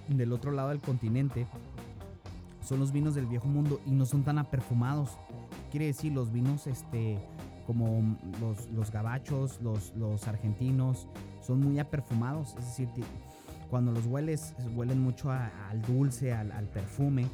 [0.09, 1.47] del otro lado del continente.
[2.63, 5.19] Son los vinos del viejo mundo y no son tan aperfumados
[5.75, 7.19] quiere decir los vinos este,
[7.67, 11.09] como los, los gabachos, los, los argentinos,
[11.45, 12.89] son muy aperfumados, es decir,
[13.71, 17.27] cuando los hueles, huelen mucho al dulce, al, perfume,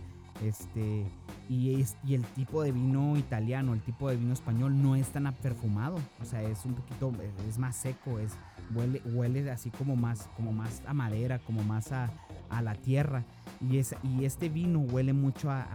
[0.42, 1.04] este,
[1.50, 5.08] y, es, y el tipo de vino italiano, el tipo de vino español no es
[5.08, 7.12] tan aperfumado, o sea, es un poquito,
[7.46, 8.32] es más seco, es,
[8.74, 12.10] huele, huele así como más, como más a madera, como más a,
[12.48, 13.22] a la tierra.
[13.60, 15.66] Y, es, y este vino huele mucho a,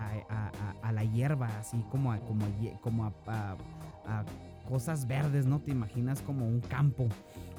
[0.92, 2.46] la hierba, así como a, como,
[2.82, 3.56] como a,
[4.68, 5.60] cosas verdes, ¿no?
[5.60, 7.08] Te imaginas como un campo.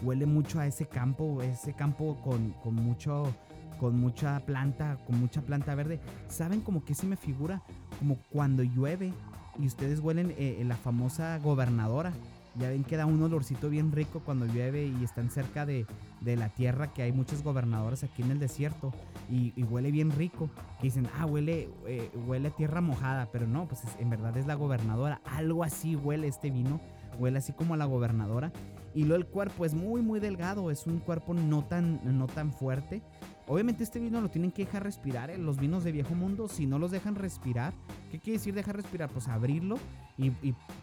[0.03, 3.33] Huele mucho a ese campo, ese campo con, con mucho
[3.79, 6.01] con mucha planta, con mucha planta verde.
[6.29, 7.63] ¿Saben como que se me figura?
[7.99, 9.13] Como cuando llueve
[9.59, 12.13] y ustedes huelen eh, la famosa gobernadora.
[12.59, 15.87] Ya ven que da un olorcito bien rico cuando llueve y están cerca de,
[16.25, 18.93] la tierra, que hay muchos gobernadores aquí en el desierto
[19.31, 20.49] y, huele bien rico.
[20.81, 24.55] Que dicen, ah, huele, eh, huele tierra mojada, pero no, pues en verdad es la
[24.55, 25.21] gobernadora.
[25.25, 26.81] Algo así huele este vino,
[27.19, 28.53] huele así como a la gobernadora.
[28.97, 32.51] Y luego el cuerpo es muy, muy delgado, es un cuerpo no tan, no tan
[32.51, 33.03] fuerte.
[33.47, 35.29] Obviamente este vino lo tienen que dejar respirar.
[35.29, 35.37] ¿eh?
[35.37, 37.75] Los vinos de viejo mundo, si no los dejan respirar,
[38.11, 39.11] ¿qué quiere decir dejar respirar?
[39.11, 39.77] Pues abrirlo
[40.17, 40.31] y,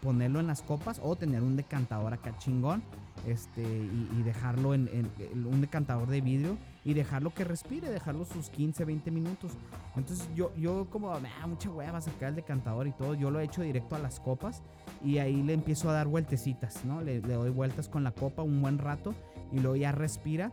[0.00, 2.84] ponerlo en las copas o tener un decantador acá chingón
[3.26, 8.84] este, y, dejarlo en, un decantador de vidrio y dejarlo que respire, dejarlo sus 15,
[8.84, 9.50] 20 minutos.
[9.96, 13.44] Entonces yo, yo como da mucha hueva sacar el decantador y todo, yo lo he
[13.44, 14.62] hecho directo a las copas
[15.04, 17.02] y ahí le empiezo a dar vueltecitas, ¿no?
[17.02, 19.14] Le, doy vueltas con la copa un buen rato
[19.52, 20.50] y luego ya respira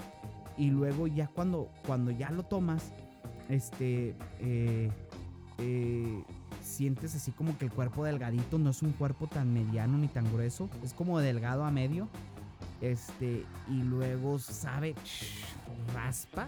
[0.58, 2.92] y luego ya cuando, cuando ya lo tomas,
[3.50, 4.92] este, eh,
[5.60, 6.24] eh,
[6.62, 10.32] sientes así como que el cuerpo delgadito no es un cuerpo tan mediano ni tan
[10.32, 12.10] grueso, es como delgado a medio.
[12.82, 14.96] Este, y luego sabe,
[15.94, 16.48] raspa,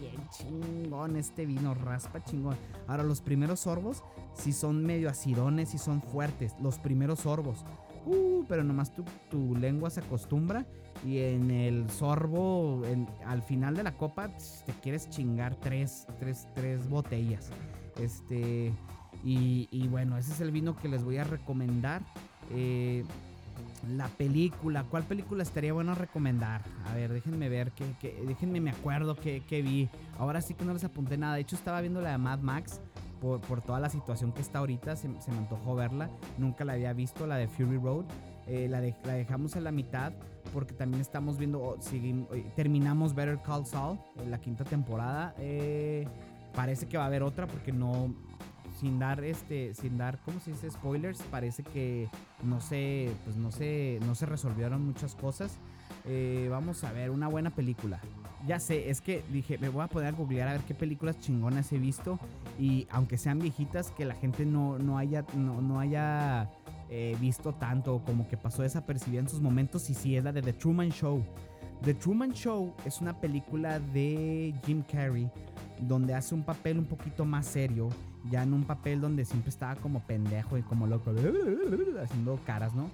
[0.00, 2.56] bien chingón este vino, raspa chingón.
[2.86, 4.02] Ahora, los primeros sorbos
[4.34, 7.64] si son medio acidones y son fuertes, los primeros sorbos.
[8.06, 10.64] Uh, pero nomás tu, tu lengua se acostumbra
[11.06, 12.82] y en el sorbo,
[13.26, 14.30] al final de la copa,
[14.66, 17.50] te quieres chingar tres, tres, tres botellas.
[18.00, 18.72] Este,
[19.24, 22.02] y, bueno, ese es el vino que les voy a recomendar.
[22.50, 23.04] Eh,
[23.96, 26.62] la película, ¿cuál película estaría bueno recomendar?
[26.86, 29.88] A ver, déjenme ver, que, déjenme me acuerdo que, vi.
[30.18, 31.34] Ahora sí que no les apunté nada.
[31.34, 32.80] De hecho, estaba viendo la de Mad Max.
[33.20, 36.08] Por, toda la situación que está ahorita, se, me antojó verla.
[36.38, 38.04] Nunca la había visto, la de Fury Road.
[38.46, 40.12] Eh, la, dejamos en la mitad
[40.52, 45.34] porque también estamos viendo, seguimos, eh, terminamos Better Call Saul, en la quinta temporada.
[45.38, 46.06] Eh,
[46.54, 48.14] parece que va a haber otra porque no,
[48.78, 50.70] sin dar este, sin dar, ¿cómo se dice?
[50.70, 52.08] Spoilers, parece que
[52.42, 55.58] no se, pues no se, no se resolvieron muchas cosas.
[56.04, 58.00] Eh, vamos a ver una buena película.
[58.46, 61.72] Ya sé, es que dije, me voy a poder googlear a ver qué películas chingonas
[61.72, 62.18] he visto
[62.58, 66.48] y aunque sean viejitas, que la gente no, no haya, no, no haya
[67.20, 69.90] visto tanto, como que pasó desapercibida en sus momentos.
[69.90, 71.22] Y sí, es la de The Truman Show.
[71.82, 75.30] The Truman Show es una película de Jim Carrey
[75.80, 77.88] donde hace un papel un poquito más serio,
[78.30, 81.12] ya en un papel donde siempre estaba como pendejo y como loco,
[82.02, 82.90] haciendo caras, ¿no?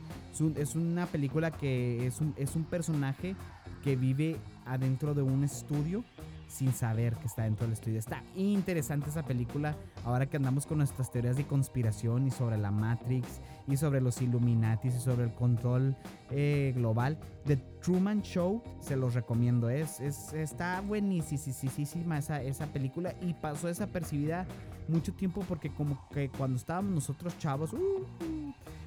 [0.57, 3.37] Es una película que es un, es un personaje
[3.83, 6.05] que vive adentro de un estudio
[6.55, 7.99] sin saber que está dentro del estudio.
[7.99, 9.75] Está interesante esa película
[10.05, 14.23] ahora que andamos con nuestras teorías de conspiración y sobre la Matrix y sobre los
[14.23, 15.97] Illuminatis y sobre el control
[16.31, 17.19] eh, global.
[17.45, 19.69] The Truman Show, se los recomiendo.
[19.69, 24.47] Es, es, está buenísima esa, esa película y pasó desapercibida
[24.87, 28.07] mucho tiempo porque como que cuando estábamos nosotros chavos, uh,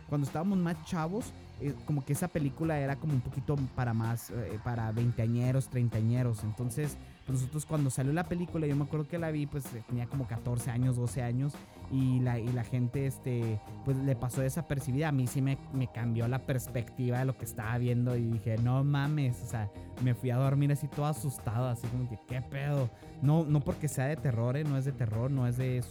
[0.07, 4.29] cuando estábamos más chavos, eh, como que esa película era como un poquito para más,
[4.29, 6.43] eh, para veinteañeros, treintañeros.
[6.43, 6.97] Entonces,
[7.35, 10.27] nosotros cuando salió la película, yo me acuerdo que la vi, pues eh, tenía como
[10.27, 11.53] 14 años, 12 años,
[11.91, 15.09] y la, y la gente, este, pues le pasó desapercibida.
[15.09, 18.57] A mí sí me, me cambió la perspectiva de lo que estaba viendo y dije,
[18.57, 19.69] no mames, o sea,
[20.03, 22.89] me fui a dormir así todo asustado, así como que, ¿qué pedo?
[23.21, 25.83] No, no porque sea de terror, no es de terror, no es de,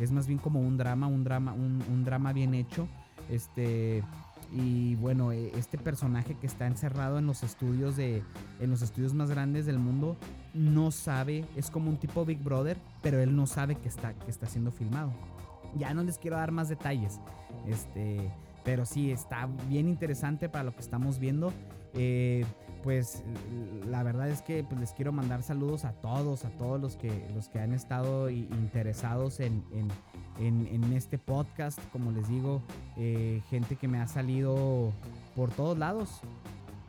[0.00, 2.88] es más bien como un drama, un drama, un, un drama bien hecho.
[3.30, 4.02] Este,
[4.52, 8.22] y bueno, e, este personaje que está encerrado en los estudios de
[8.60, 10.16] en los estudios más grandes del mundo
[10.54, 14.30] no sabe, es como un tipo Big Brother, pero él no sabe que está que
[14.30, 15.12] está siendo filmado.
[15.76, 17.20] Ya no les quiero dar más detalles.
[17.66, 18.30] Este,
[18.64, 21.52] pero sí está bien interesante para lo que estamos viendo.
[21.94, 22.44] Eh,
[22.82, 23.24] pues
[23.86, 27.28] la verdad es que pues, les quiero mandar saludos a todos, a todos los que,
[27.34, 29.88] los que han estado interesados en, en,
[30.38, 31.78] este podcast.
[31.90, 32.62] Como les digo,
[32.96, 34.92] eh, gente que me ha salido
[35.34, 36.20] por todos lados.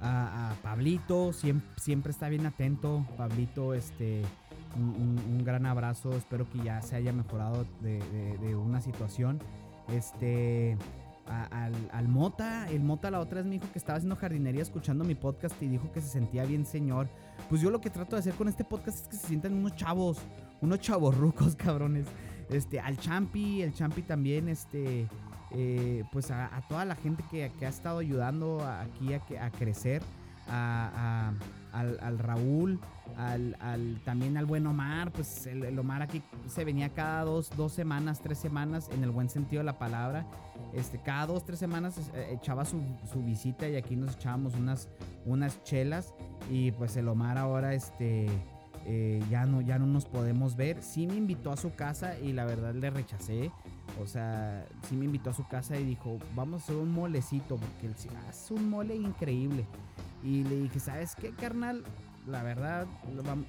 [0.02, 3.06] A, Pablito, siempre, está bien atento.
[3.18, 4.22] Pablito, este,
[4.76, 6.14] un, gran abrazo.
[6.14, 9.40] Espero que ya se haya mejorado de, una situación.
[9.90, 10.78] Este
[11.28, 12.68] al, Mota.
[12.70, 15.68] El Mota la otra vez me dijo que estaba haciendo jardinería escuchando mi podcast y
[15.68, 17.08] dijo que se sentía bien señor.
[17.50, 19.76] Pues yo lo que trato de hacer con este podcast es que se sientan unos
[19.76, 20.18] chavos,
[20.62, 22.08] unos chavos rucos, cabrones.
[22.50, 25.08] Este, al Champi, el Champi también, este,
[25.52, 30.02] eh, pues a, toda la gente que, ha estado ayudando aquí a, crecer,
[30.48, 31.32] a
[31.72, 32.80] al, Raúl,
[33.18, 35.12] al, también al buen Omar.
[35.12, 39.30] Pues el, Omar aquí se venía cada dos, dos semanas, tres semanas, en el buen
[39.30, 40.26] sentido de la palabra.
[40.74, 42.80] Este, cada dos, tres semanas eh, echaba su,
[43.24, 44.90] visita y aquí nos echábamos unas,
[45.26, 46.14] unas chelas.
[46.50, 48.28] Y pues el Omar ahora este,
[48.86, 50.82] eh, ya, no, ya no nos podemos ver.
[50.82, 53.52] Sí me invitó a su casa y la verdad le rechacé.
[54.02, 57.58] O sea, sí me invitó a su casa y dijo, vamos a hacer un molecito,
[57.58, 57.96] porque él
[58.28, 59.66] hace un mole increíble.
[60.24, 61.84] Y le dije, ¿sabes qué, carnal?
[62.28, 62.86] La verdad,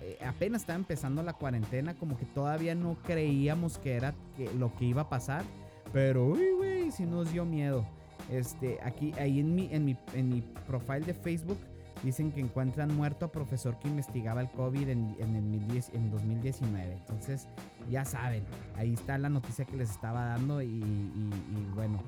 [0.03, 4.14] eh, apenas estaba empezando la cuarentena, como que todavía no creíamos que era
[4.59, 5.45] lo que iba a pasar.
[5.93, 7.85] Pero, uy, güey, sí nos dio miedo.
[8.31, 11.59] Este, aquí, ahí en mi, en mi, en mi profile de Facebook,
[12.03, 16.92] dicen que encuentran muerto a profesor que investigaba el COVID en, en, en 2019.
[16.92, 17.48] Entonces,
[17.88, 18.44] ya saben,
[18.76, 20.80] ahí está la noticia que les estaba dando y
[21.74, 22.03] bueno,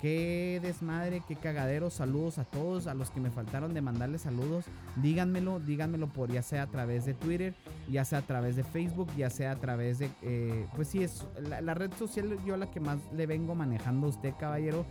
[0.00, 1.90] Qué desmadre, qué cagadero.
[1.90, 4.66] Saludos a todos, a los que me faltaron de mandarles saludos.
[4.96, 7.54] Díganmelo, díganmelo por ya sea a través de Twitter,
[7.90, 10.10] ya sea a través de Facebook, ya sea a través de...
[10.22, 14.10] Eh, pues sí, es la, red social yo la que más le vengo manejando a
[14.10, 14.86] usted, caballero.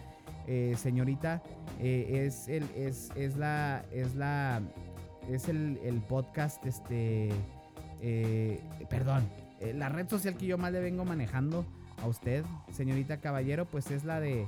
[0.48, 1.44] Eh, señorita,
[1.80, 3.84] eh, es, el, es, es la...
[3.92, 4.62] Es la...
[5.30, 7.30] Es el, el podcast, este...
[8.90, 9.28] perdón,
[9.76, 11.66] la red social que yo más le vengo manejando
[12.02, 14.48] a usted, señorita caballero, pues es la de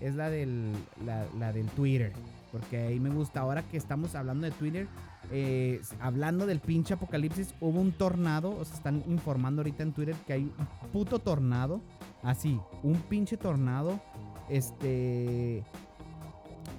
[0.00, 0.72] es la del,
[1.04, 2.12] la, del Twitter.
[2.52, 3.40] Porque ahí me gusta.
[3.40, 4.88] Ahora que estamos hablando de Twitter,
[5.30, 8.50] eh, hablando del pinche apocalipsis, hubo un tornado.
[8.50, 11.80] O están informando ahorita en Twitter que hay un puto tornado.
[12.22, 14.00] Así, un pinche tornado.
[14.50, 15.64] Este.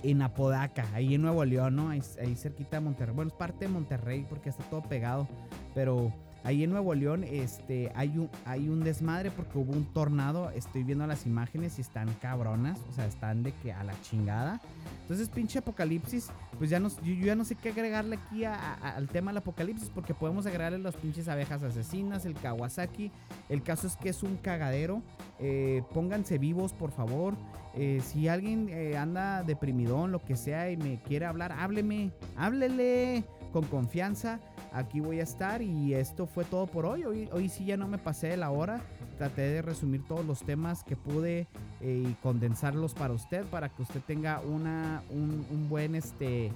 [0.04, 1.90] En Apodaca, ahí en Nuevo León, ¿no?
[1.90, 3.14] Ahí, ahí cerquita de Monterrey.
[3.16, 5.28] Bueno, es parte de Monterrey porque está todo pegado.
[5.76, 6.12] Pero
[6.44, 10.50] Ahí en Nuevo León este, hay, un, hay un desmadre porque hubo un tornado.
[10.52, 12.80] Estoy viendo las imágenes y están cabronas.
[12.90, 14.60] O sea, están de que a la chingada.
[15.04, 16.30] Entonces, pinche apocalipsis.
[16.58, 19.90] Pues ya no, ya no sé qué agregarle aquí al tema del apocalipsis.
[19.94, 23.12] Porque podemos agregarle las pinches abejas asesinas, el Kawasaki.
[23.50, 25.04] El caso es que es un cagadero.
[25.40, 27.36] Eh, pónganse vivos, por favor.
[27.76, 32.12] Eh, si alguien eh, anda deprimidón, lo que sea, y me quiere hablar, hábleme.
[32.36, 34.40] Háblele con confianza
[34.72, 37.04] aquí voy a estar y esto fue todo por hoy.
[37.04, 38.82] Hoy, sí ya no me pasé la hora.
[39.18, 41.48] Traté de resumir todos los temas que pude
[41.82, 46.52] eh, y condensarlos para usted, para que usted tenga una, un, buen este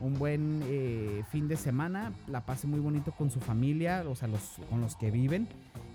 [0.00, 4.28] un buen eh, fin de semana, la pase muy bonito con su familia, o sea,
[4.28, 5.48] los, con los que viven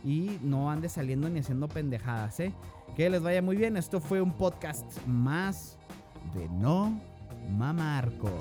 [0.03, 2.51] y no ande saliendo ni haciendo pendejadas, ¿eh?
[2.95, 3.77] Que les vaya muy bien.
[3.77, 5.77] Esto fue un podcast más
[6.33, 6.99] de No
[7.57, 8.31] Mamarco.